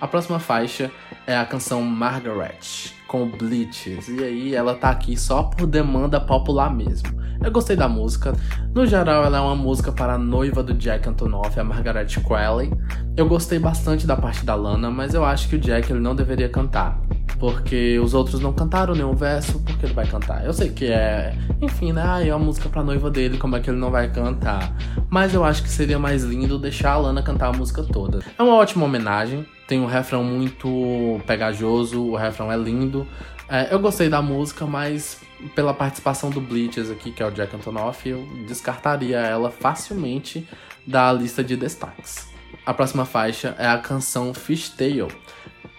A 0.00 0.06
próxima 0.06 0.38
faixa 0.38 0.90
é 1.26 1.36
a 1.36 1.44
canção 1.44 1.82
Margaret, 1.82 2.92
com 3.06 3.28
Bleaches. 3.28 4.08
E 4.08 4.22
aí 4.22 4.54
ela 4.54 4.74
tá 4.74 4.90
aqui 4.90 5.16
só 5.16 5.44
por 5.44 5.66
demanda 5.66 6.20
popular 6.20 6.74
mesmo. 6.74 7.18
Eu 7.42 7.52
gostei 7.52 7.76
da 7.76 7.88
música. 7.88 8.32
No 8.74 8.84
geral, 8.84 9.24
ela 9.24 9.38
é 9.38 9.40
uma 9.40 9.54
música 9.54 9.92
para 9.92 10.14
a 10.14 10.18
noiva 10.18 10.62
do 10.62 10.74
Jack 10.74 11.08
Antonoff, 11.08 11.58
a 11.58 11.64
Margaret 11.64 12.08
Qualley. 12.24 12.72
Eu 13.16 13.28
gostei 13.28 13.58
bastante 13.58 14.06
da 14.06 14.16
parte 14.16 14.44
da 14.44 14.56
Lana, 14.56 14.90
mas 14.90 15.14
eu 15.14 15.24
acho 15.24 15.48
que 15.48 15.56
o 15.56 15.58
Jack 15.58 15.90
ele 15.90 16.00
não 16.00 16.14
deveria 16.14 16.48
cantar. 16.48 17.00
Porque 17.38 17.98
os 18.00 18.14
outros 18.14 18.40
não 18.40 18.52
cantaram 18.52 18.94
nenhum 18.94 19.14
verso, 19.14 19.60
porque 19.60 19.86
ele 19.86 19.94
vai 19.94 20.06
cantar? 20.06 20.44
Eu 20.44 20.52
sei 20.52 20.70
que 20.70 20.86
é, 20.86 21.36
enfim, 21.60 21.92
né? 21.92 22.02
Ah, 22.04 22.24
é 22.24 22.34
uma 22.34 22.44
música 22.44 22.68
pra 22.68 22.82
noiva 22.82 23.10
dele, 23.10 23.38
como 23.38 23.54
é 23.54 23.60
que 23.60 23.70
ele 23.70 23.78
não 23.78 23.90
vai 23.90 24.10
cantar? 24.10 24.74
Mas 25.08 25.34
eu 25.34 25.44
acho 25.44 25.62
que 25.62 25.68
seria 25.68 25.98
mais 25.98 26.24
lindo 26.24 26.58
deixar 26.58 26.92
a 26.92 26.96
Lana 26.96 27.22
cantar 27.22 27.48
a 27.48 27.52
música 27.52 27.82
toda. 27.82 28.20
É 28.36 28.42
uma 28.42 28.54
ótima 28.54 28.84
homenagem, 28.84 29.46
tem 29.68 29.80
um 29.80 29.86
refrão 29.86 30.24
muito 30.24 31.20
pegajoso, 31.26 32.02
o 32.02 32.16
refrão 32.16 32.50
é 32.50 32.56
lindo. 32.56 33.06
É, 33.48 33.72
eu 33.72 33.78
gostei 33.78 34.08
da 34.08 34.20
música, 34.20 34.66
mas 34.66 35.20
pela 35.54 35.72
participação 35.72 36.30
do 36.30 36.40
Bleachers 36.40 36.90
aqui, 36.90 37.12
que 37.12 37.22
é 37.22 37.26
o 37.26 37.30
Jack 37.30 37.54
Antonoff, 37.54 38.08
eu 38.08 38.26
descartaria 38.46 39.18
ela 39.18 39.50
facilmente 39.50 40.46
da 40.86 41.12
lista 41.12 41.44
de 41.44 41.56
destaques. 41.56 42.28
A 42.66 42.74
próxima 42.74 43.04
faixa 43.04 43.54
é 43.58 43.66
a 43.66 43.78
canção 43.78 44.34
Fishtail, 44.34 45.08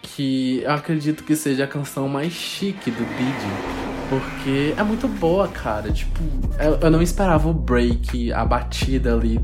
que 0.01 0.61
eu 0.63 0.71
acredito 0.71 1.23
que 1.23 1.35
seja 1.35 1.63
a 1.63 1.67
canção 1.67 2.07
mais 2.07 2.31
chique 2.33 2.91
do 2.91 3.03
Bid, 3.17 4.09
porque 4.09 4.73
é 4.77 4.83
muito 4.83 5.07
boa, 5.07 5.47
cara. 5.47 5.91
Tipo, 5.91 6.19
eu, 6.81 6.89
não 6.89 7.01
esperava 7.01 7.47
o 7.49 7.53
break, 7.53 8.33
a 8.33 8.43
batida 8.43 9.13
ali 9.13 9.39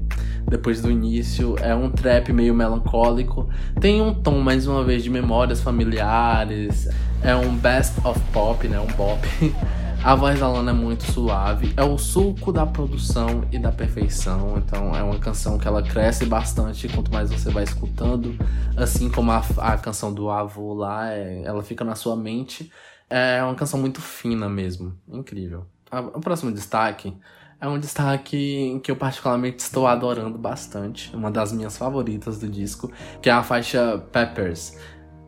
depois 0.48 0.82
do 0.82 0.90
início. 0.90 1.56
É 1.62 1.76
um 1.76 1.90
trap 1.90 2.34
meio 2.34 2.54
melancólico. 2.54 3.50
Tem 3.80 4.02
um 4.02 4.14
tom, 4.14 4.40
mais 4.40 4.68
uma 4.68 4.84
vez, 4.84 5.04
de 5.04 5.10
memórias 5.10 5.62
familiares. 5.62 6.88
É 7.22 7.36
um 7.36 7.56
best 7.56 7.94
of 8.06 8.20
pop, 8.32 8.68
né? 8.68 8.80
Um 8.80 8.88
bop. 8.96 9.20
A 10.06 10.14
voz 10.14 10.40
da 10.40 10.48
Lana 10.48 10.70
é 10.70 10.74
muito 10.74 11.04
suave, 11.12 11.74
é 11.76 11.84
o 11.84 11.98
suco 11.98 12.52
da 12.52 12.64
produção 12.64 13.44
e 13.52 13.58
da 13.58 13.72
perfeição. 13.72 14.56
Então 14.60 14.96
é 14.96 15.02
uma 15.02 15.18
canção 15.18 15.58
que 15.58 15.68
ela 15.68 15.82
cresce 15.82 16.28
bastante 16.28 16.88
quanto 16.88 17.12
mais 17.12 17.32
você 17.32 17.50
vai 17.50 17.64
escutando. 17.64 18.38
Assim 18.78 19.10
como 19.10 19.32
a, 19.32 19.44
a 19.58 19.76
canção 19.80 20.14
do 20.14 20.30
avô 20.30 20.76
lá, 20.76 21.12
é, 21.12 21.42
ela 21.44 21.64
fica 21.64 21.84
na 21.84 21.96
sua 21.96 22.16
mente. 22.16 22.72
É 23.10 23.42
uma 23.44 23.56
canção 23.56 23.80
muito 23.80 24.00
fina 24.00 24.48
mesmo, 24.48 24.96
incrível. 25.10 25.66
o 26.14 26.20
próximo 26.20 26.52
destaque 26.52 27.12
é 27.60 27.68
um 27.68 27.80
destaque 27.80 28.80
que 28.84 28.92
eu 28.92 28.96
particularmente 28.96 29.64
estou 29.64 29.88
adorando 29.88 30.38
bastante, 30.38 31.16
uma 31.16 31.32
das 31.32 31.52
minhas 31.52 31.78
favoritas 31.78 32.38
do 32.38 32.48
disco, 32.48 32.92
que 33.24 33.28
é 33.28 33.34
a 33.34 33.42
faixa 33.42 33.98
Peppers 34.12 34.78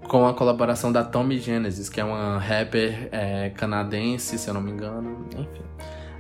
com 0.08 0.26
a 0.26 0.34
colaboração 0.34 0.92
da 0.92 1.04
Tommy 1.04 1.38
Genesis, 1.38 1.90
que 1.90 2.00
é 2.00 2.04
uma 2.04 2.40
rapper 2.40 3.10
é, 3.12 3.50
canadense, 3.50 4.38
se 4.38 4.48
eu 4.48 4.54
não 4.54 4.62
me 4.62 4.72
engano, 4.72 5.28
enfim. 5.34 5.64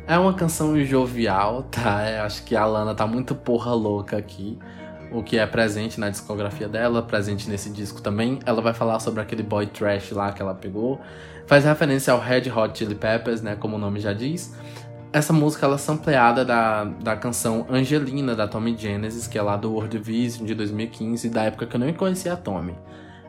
É 0.05 0.17
uma 0.17 0.33
canção 0.33 0.79
jovial, 0.83 1.63
tá? 1.63 2.09
Eu 2.09 2.23
acho 2.23 2.43
que 2.43 2.55
a 2.55 2.65
Lana 2.65 2.93
tá 2.93 3.07
muito 3.07 3.33
porra 3.33 3.73
louca 3.73 4.17
aqui. 4.17 4.57
O 5.11 5.23
que 5.23 5.37
é 5.37 5.45
presente 5.47 5.99
na 5.99 6.09
discografia 6.09 6.67
dela, 6.67 7.01
presente 7.01 7.49
nesse 7.49 7.69
disco 7.69 8.01
também. 8.01 8.39
Ela 8.45 8.61
vai 8.61 8.73
falar 8.73 8.99
sobre 8.99 9.21
aquele 9.21 9.41
boy 9.41 9.65
trash 9.65 10.11
lá 10.11 10.33
que 10.33 10.41
ela 10.41 10.53
pegou. 10.53 10.99
Faz 11.45 11.63
referência 11.63 12.11
ao 12.11 12.19
Red 12.19 12.51
Hot 12.51 12.77
Chili 12.77 12.95
Peppers, 12.95 13.41
né? 13.41 13.55
Como 13.55 13.77
o 13.77 13.79
nome 13.79 14.01
já 14.01 14.11
diz. 14.11 14.53
Essa 15.13 15.31
música 15.31 15.65
ela 15.65 15.75
é 15.75 15.77
sampleada 15.77 16.43
da, 16.43 16.83
da 16.83 17.15
canção 17.15 17.65
Angelina, 17.69 18.35
da 18.35 18.47
Tommy 18.47 18.75
Genesis, 18.77 19.27
que 19.27 19.37
é 19.37 19.41
lá 19.41 19.55
do 19.55 19.71
World 19.71 19.97
Vision 19.97 20.45
de 20.45 20.53
2015, 20.53 21.29
da 21.29 21.43
época 21.43 21.65
que 21.65 21.75
eu 21.75 21.79
nem 21.79 21.93
conhecia 21.93 22.33
a 22.33 22.37
Tommy. 22.37 22.75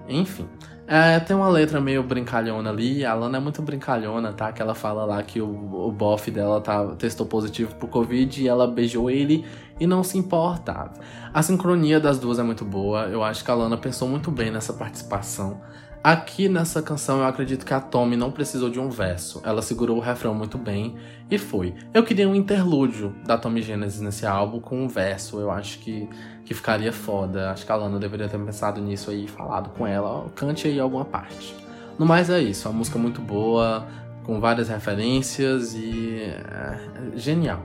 Enfim, 0.09 0.49
É, 0.91 1.21
tem 1.21 1.37
uma 1.37 1.51
letra 1.51 1.83
meio 1.83 2.03
brincalhona 2.03 2.71
ali. 2.71 3.05
A 3.05 3.13
Lana 3.13 3.37
é 3.37 3.41
muito 3.41 3.61
brincalhona, 3.61 4.33
tá? 4.33 4.51
Que 4.51 4.63
ela 4.63 4.75
fala 4.75 5.05
lá 5.05 5.23
que 5.23 5.39
o, 5.39 5.87
o 5.87 5.93
bofe 5.93 6.31
dela 6.31 6.63
tá, 6.63 6.83
testou 6.97 7.27
positivo 7.27 7.75
pro 7.75 7.87
Covid 7.89 8.43
e 8.43 8.49
ela 8.49 8.67
beijou 8.67 9.11
ele 9.11 9.45
e 9.79 9.87
não 9.87 10.03
se 10.03 10.17
importava. 10.17 10.95
A 11.35 11.43
sincronia 11.43 12.01
das 12.01 12.19
duas 12.19 12.39
é 12.39 12.43
muito 12.43 12.65
boa. 12.65 13.03
Eu 13.03 13.23
acho 13.23 13.45
que 13.45 13.51
a 13.51 13.55
Lana 13.55 13.77
pensou 13.77 14.09
muito 14.09 14.31
bem 14.31 14.51
nessa 14.51 14.73
participação. 14.73 15.61
Aqui 16.03 16.49
nessa 16.49 16.81
canção 16.81 17.19
eu 17.19 17.27
acredito 17.27 17.67
que 17.67 17.75
a 17.75 17.81
Tommy 17.81 18.17
não 18.17 18.31
precisou 18.31 18.71
de 18.71 18.81
um 18.81 18.89
verso. 18.89 19.43
Ela 19.45 19.61
segurou 19.61 19.99
o 19.99 20.01
refrão 20.01 20.33
muito 20.33 20.57
bem 20.57 20.95
e 21.31 21.37
foi. 21.37 21.75
Eu 21.93 22.05
queria 22.05 22.27
um 22.27 22.35
interlúdio 22.35 23.15
da 23.27 23.37
Tommy 23.37 23.61
Genesis 23.61 24.01
nesse 24.01 24.25
álbum 24.25 24.61
com 24.61 24.85
um 24.85 24.89
verso. 24.89 25.39
Eu 25.41 25.51
acho 25.51 25.81
que, 25.81 26.09
que 26.49 26.55
ficaria 26.55 26.91
foda. 26.91 27.51
Acho 27.51 27.67
que 27.67 27.71
a 27.71 27.77
Lana 27.77 27.99
deveria 27.99 28.27
ter 28.27 28.39
pensado 28.39 28.81
nisso 28.81 29.11
aí 29.11 29.27
e 29.27 29.29
falado 29.29 29.69
com 29.69 29.87
ela. 29.87 30.31
Cante 30.35 30.67
aí 30.67 30.81
alguma 30.81 31.05
parte. 31.05 31.55
No 31.99 32.07
mais 32.07 32.31
é 32.31 32.41
isso. 32.41 32.67
A 32.67 32.73
música 32.73 32.99
é 32.99 33.03
muito 33.03 33.21
boa, 33.21 33.87
com 34.25 34.41
várias 34.41 34.71
referências 34.71 35.75
e 35.75 36.23
é, 36.23 37.17
genial. 37.17 37.63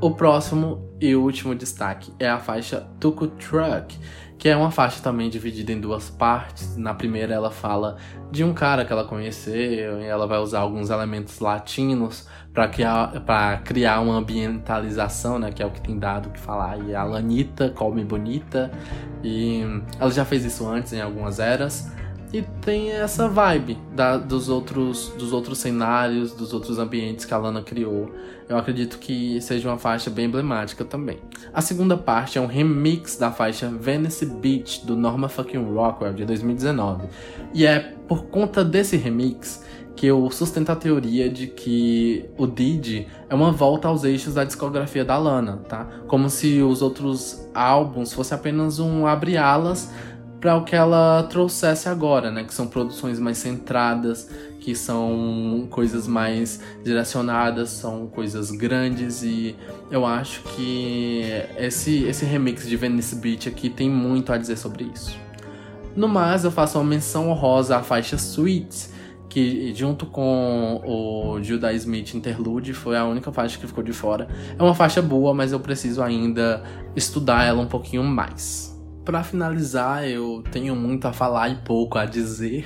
O 0.00 0.10
próximo 0.10 0.90
e 1.00 1.14
último 1.14 1.54
destaque 1.54 2.12
é 2.18 2.28
a 2.28 2.40
faixa 2.40 2.84
Tuku 2.98 3.28
Truck 3.28 3.96
que 4.44 4.48
é 4.50 4.56
uma 4.56 4.70
faixa 4.70 5.00
também 5.00 5.30
dividida 5.30 5.72
em 5.72 5.80
duas 5.80 6.10
partes. 6.10 6.76
Na 6.76 6.92
primeira 6.92 7.32
ela 7.32 7.50
fala 7.50 7.96
de 8.30 8.44
um 8.44 8.52
cara 8.52 8.84
que 8.84 8.92
ela 8.92 9.04
conheceu 9.04 10.00
e 10.00 10.04
ela 10.04 10.26
vai 10.26 10.38
usar 10.38 10.60
alguns 10.60 10.90
elementos 10.90 11.38
latinos 11.38 12.26
para 12.54 12.68
criar, 12.68 13.12
criar 13.64 14.00
uma 14.00 14.14
ambientalização, 14.14 15.40
né, 15.40 15.50
que 15.50 15.60
é 15.60 15.66
o 15.66 15.70
que 15.70 15.80
tem 15.80 15.98
dado 15.98 16.30
que 16.30 16.38
falar. 16.38 16.78
E 16.88 16.94
a 16.94 17.02
Lanita 17.02 17.68
come 17.70 18.04
bonita 18.04 18.70
e 19.24 19.62
ela 19.98 20.10
já 20.12 20.24
fez 20.24 20.44
isso 20.44 20.64
antes 20.66 20.92
em 20.92 21.00
algumas 21.00 21.40
eras 21.40 21.92
e 22.32 22.42
tem 22.60 22.90
essa 22.90 23.28
vibe 23.28 23.78
da, 23.92 24.16
dos, 24.16 24.48
outros, 24.48 25.08
dos 25.16 25.32
outros 25.32 25.58
cenários, 25.58 26.32
dos 26.32 26.52
outros 26.52 26.78
ambientes 26.78 27.24
que 27.24 27.34
a 27.34 27.38
Lana 27.38 27.62
criou. 27.62 28.12
Eu 28.48 28.56
acredito 28.56 28.98
que 28.98 29.40
seja 29.40 29.68
uma 29.68 29.78
faixa 29.78 30.10
bem 30.10 30.26
emblemática 30.26 30.84
também. 30.84 31.18
A 31.52 31.60
segunda 31.60 31.96
parte 31.96 32.36
é 32.36 32.40
um 32.40 32.46
remix 32.46 33.16
da 33.16 33.30
faixa 33.30 33.68
Venice 33.68 34.26
Beach 34.26 34.84
do 34.84 34.96
Norma 34.96 35.28
Fucking 35.28 35.64
Rockwell 35.74 36.12
de 36.12 36.24
2019. 36.24 37.08
E 37.52 37.64
é 37.64 37.94
por 38.08 38.24
conta 38.26 38.64
desse 38.64 38.96
remix 38.96 39.64
que 39.96 40.06
eu 40.06 40.28
sustento 40.30 40.70
a 40.70 40.76
teoria 40.76 41.28
de 41.28 41.46
que 41.46 42.24
o 42.36 42.46
Didi 42.46 43.06
é 43.28 43.34
uma 43.34 43.52
volta 43.52 43.88
aos 43.88 44.04
eixos 44.04 44.34
da 44.34 44.44
discografia 44.44 45.04
da 45.04 45.16
Lana, 45.16 45.58
tá? 45.68 45.86
Como 46.06 46.28
se 46.28 46.60
os 46.60 46.82
outros 46.82 47.48
álbuns 47.54 48.12
fossem 48.12 48.36
apenas 48.36 48.78
um 48.78 49.06
abre-alas 49.06 49.90
para 50.40 50.56
o 50.56 50.64
que 50.64 50.76
ela 50.76 51.22
trouxesse 51.30 51.88
agora, 51.88 52.30
né? 52.30 52.44
Que 52.44 52.52
são 52.52 52.66
produções 52.66 53.18
mais 53.18 53.38
centradas, 53.38 54.28
que 54.60 54.74
são 54.74 55.66
coisas 55.70 56.06
mais 56.06 56.60
direcionadas, 56.82 57.70
são 57.70 58.06
coisas 58.06 58.50
grandes 58.50 59.22
e 59.22 59.54
eu 59.90 60.04
acho 60.04 60.42
que 60.42 61.22
esse, 61.56 62.04
esse 62.04 62.24
remix 62.24 62.66
de 62.66 62.76
Venice 62.76 63.16
Beach 63.16 63.48
aqui 63.48 63.70
tem 63.70 63.88
muito 63.88 64.32
a 64.32 64.38
dizer 64.38 64.56
sobre 64.56 64.84
isso. 64.84 65.16
No 65.94 66.08
mais, 66.08 66.44
eu 66.44 66.50
faço 66.50 66.78
uma 66.78 66.84
menção 66.84 67.30
honrosa 67.30 67.76
à 67.76 67.82
faixa 67.82 68.16
Sweets, 68.16 68.90
que 69.34 69.74
junto 69.74 70.06
com 70.06 70.80
o 70.84 71.42
Judah 71.42 71.72
Smith 71.72 72.14
Interlude 72.14 72.72
foi 72.72 72.96
a 72.96 73.04
única 73.04 73.32
faixa 73.32 73.58
que 73.58 73.66
ficou 73.66 73.82
de 73.82 73.92
fora. 73.92 74.28
É 74.56 74.62
uma 74.62 74.76
faixa 74.76 75.02
boa, 75.02 75.34
mas 75.34 75.50
eu 75.50 75.58
preciso 75.58 76.00
ainda 76.00 76.62
estudar 76.94 77.42
ela 77.42 77.60
um 77.60 77.66
pouquinho 77.66 78.04
mais. 78.04 78.80
Para 79.04 79.24
finalizar, 79.24 80.08
eu 80.08 80.44
tenho 80.52 80.76
muito 80.76 81.08
a 81.08 81.12
falar 81.12 81.48
e 81.48 81.56
pouco 81.56 81.98
a 81.98 82.04
dizer. 82.04 82.64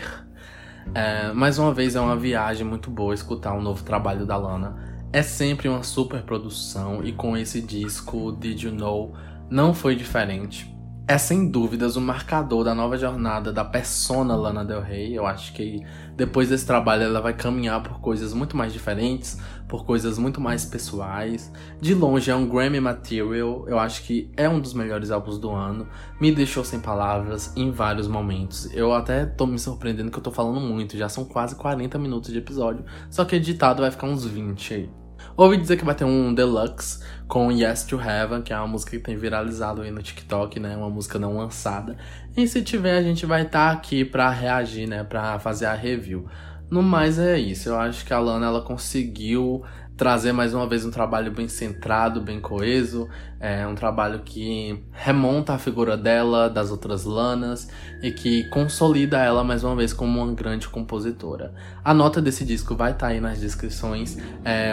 É, 0.95 1.33
mais 1.33 1.59
uma 1.59 1.73
vez, 1.73 1.97
é 1.97 2.01
uma 2.01 2.17
viagem 2.17 2.67
muito 2.67 2.91
boa 2.91 3.15
escutar 3.15 3.55
um 3.55 3.63
novo 3.63 3.83
trabalho 3.83 4.27
da 4.27 4.37
Lana. 4.37 4.77
É 5.11 5.23
sempre 5.23 5.71
uma 5.71 5.83
super 5.83 6.23
produção 6.23 7.03
e 7.03 7.13
com 7.13 7.35
esse 7.35 7.63
disco, 7.63 8.31
Did 8.33 8.65
You 8.65 8.73
Know, 8.73 9.15
não 9.49 9.73
foi 9.73 9.97
diferente 9.97 10.71
é 11.09 11.17
sem 11.17 11.49
dúvidas 11.49 11.97
o 11.97 12.03
marcador 12.03 12.63
da 12.63 12.75
nova 12.75 12.99
jornada 12.99 13.51
da 13.51 13.65
persona 13.65 14.37
Lana 14.37 14.63
Del 14.63 14.83
Rey. 14.83 15.15
Eu 15.15 15.27
acho 15.27 15.55
que 15.55 15.83
depois 16.15 16.51
desse 16.51 16.67
trabalho 16.67 17.03
ela 17.03 17.19
vai 17.23 17.33
caminhar 17.33 17.83
por 17.83 17.99
coisas 17.99 18.35
muito 18.35 18.55
mais 18.55 18.75
diferentes, 18.75 19.39
por 19.67 19.87
coisas 19.87 20.19
muito 20.19 20.39
mais 20.39 20.67
pessoais. 20.67 21.51
De 21.81 21.95
longe 21.95 22.31
é 22.31 22.37
um 22.37 22.47
Grammy 22.47 22.79
Material, 22.79 23.67
eu 23.67 23.79
acho 23.79 24.03
que 24.03 24.31
é 24.37 24.47
um 24.51 24.61
dos 24.61 24.75
melhores 24.75 25.11
álbuns 25.11 25.39
do 25.39 25.51
ano. 25.51 25.89
Me 26.21 26.31
deixou 26.31 26.63
sem 26.63 26.79
palavras 26.79 27.57
em 27.57 27.71
vários 27.71 28.07
momentos. 28.07 28.71
Eu 28.75 28.93
até 28.93 29.25
tô 29.25 29.47
me 29.47 29.59
surpreendendo 29.59 30.11
que 30.11 30.19
eu 30.19 30.23
tô 30.23 30.31
falando 30.31 30.61
muito, 30.61 30.95
já 30.95 31.09
são 31.09 31.25
quase 31.25 31.55
40 31.57 31.99
minutos 31.99 32.31
de 32.31 32.39
episódio, 32.39 32.85
só 33.09 33.25
que 33.25 33.35
editado 33.35 33.81
vai 33.81 33.91
ficar 33.91 34.09
uns 34.09 34.27
20 34.27 34.75
aí. 34.75 34.98
Ouvi 35.39 35.57
dizer 35.57 35.77
que 35.77 35.85
vai 35.85 35.95
ter 35.95 36.05
um 36.05 36.35
deluxe 36.35 36.99
com 37.29 37.53
Yes 37.53 37.85
to 37.85 37.97
Heaven, 38.01 38.43
que 38.43 38.53
é 38.53 38.57
uma 38.57 38.67
música 38.67 38.91
que 38.91 38.99
tem 38.99 39.17
viralizado 39.17 39.83
aí 39.83 39.91
no 39.93 40.03
TikTok, 40.03 40.59
né? 40.59 40.77
Uma 40.77 40.91
música 40.91 41.17
não 41.17 41.37
lançada. 41.37 41.97
E 42.37 42.49
se 42.49 42.61
tiver, 42.61 42.99
a 42.99 43.03
gente 43.05 43.25
vai 43.25 43.43
estar 43.43 43.69
tá 43.69 43.73
aqui 43.73 44.05
para 44.05 44.29
reagir, 44.31 44.89
né? 44.89 45.05
Para 45.05 45.39
fazer 45.39 45.67
a 45.67 45.75
review. 45.75 46.27
No 46.69 46.83
mais 46.83 47.21
é 47.21 47.39
isso. 47.39 47.69
Eu 47.69 47.79
acho 47.79 48.05
que 48.05 48.13
a 48.13 48.19
Lana 48.19 48.47
ela 48.47 48.63
conseguiu 48.63 49.63
trazer 49.99 50.33
mais 50.33 50.55
uma 50.55 50.65
vez 50.65 50.87
um 50.87 50.93
trabalho 50.93 51.33
bem 51.33 51.49
centrado, 51.49 52.21
bem 52.21 52.41
coeso, 52.41 53.09
é 53.41 53.67
um 53.67 53.75
trabalho 53.75 54.21
que 54.21 54.81
remonta 54.93 55.55
a 55.55 55.59
figura 55.59 55.97
dela, 55.97 56.49
das 56.49 56.71
outras 56.71 57.05
Lanas 57.05 57.69
e 58.01 58.13
que 58.13 58.49
consolida 58.49 59.19
ela 59.19 59.43
mais 59.43 59.65
uma 59.65 59.75
vez 59.75 59.93
como 59.93 60.23
uma 60.23 60.33
grande 60.33 60.69
compositora. 60.69 61.53
A 61.85 61.93
nota 61.93 62.23
desse 62.23 62.45
disco 62.45 62.77
vai 62.77 62.93
estar 62.93 63.09
tá 63.09 63.13
aí 63.13 63.21
nas 63.21 63.41
descrições. 63.41 64.17
É... 64.45 64.73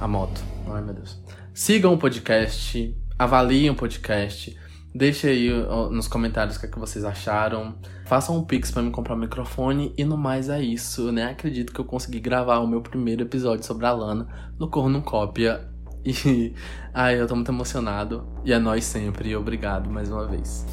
A 0.00 0.06
moto, 0.06 0.40
ai 0.72 0.80
meu 0.80 0.94
Deus. 0.94 1.20
Sigam 1.52 1.92
o 1.92 1.98
podcast, 1.98 2.96
avaliem 3.18 3.68
o 3.68 3.74
podcast. 3.74 4.56
Deixe 4.94 5.26
aí 5.26 5.50
nos 5.90 6.06
comentários 6.06 6.56
o 6.56 6.60
que, 6.60 6.66
é 6.66 6.68
que 6.68 6.78
vocês 6.78 7.04
acharam. 7.04 7.74
Façam 8.04 8.36
um 8.36 8.44
pix 8.44 8.70
para 8.70 8.82
me 8.82 8.90
comprar 8.90 9.14
um 9.14 9.18
microfone. 9.18 9.92
E 9.96 10.04
no 10.04 10.16
mais 10.16 10.48
é 10.48 10.60
isso. 10.60 11.08
Eu 11.08 11.12
nem 11.12 11.24
acredito 11.24 11.72
que 11.72 11.80
eu 11.80 11.84
consegui 11.84 12.20
gravar 12.20 12.58
o 12.58 12.66
meu 12.66 12.82
primeiro 12.82 13.22
episódio 13.22 13.64
sobre 13.64 13.86
a 13.86 13.92
Lana 13.92 14.28
no 14.58 14.68
Corno 14.68 15.00
Cópia. 15.02 15.66
E 16.04 16.54
ai, 16.92 17.20
eu 17.20 17.26
tô 17.26 17.34
muito 17.34 17.50
emocionado. 17.50 18.26
E 18.44 18.52
é 18.52 18.58
nós 18.58 18.84
sempre. 18.84 19.30
E 19.30 19.36
obrigado 19.36 19.88
mais 19.88 20.10
uma 20.10 20.26
vez. 20.26 20.66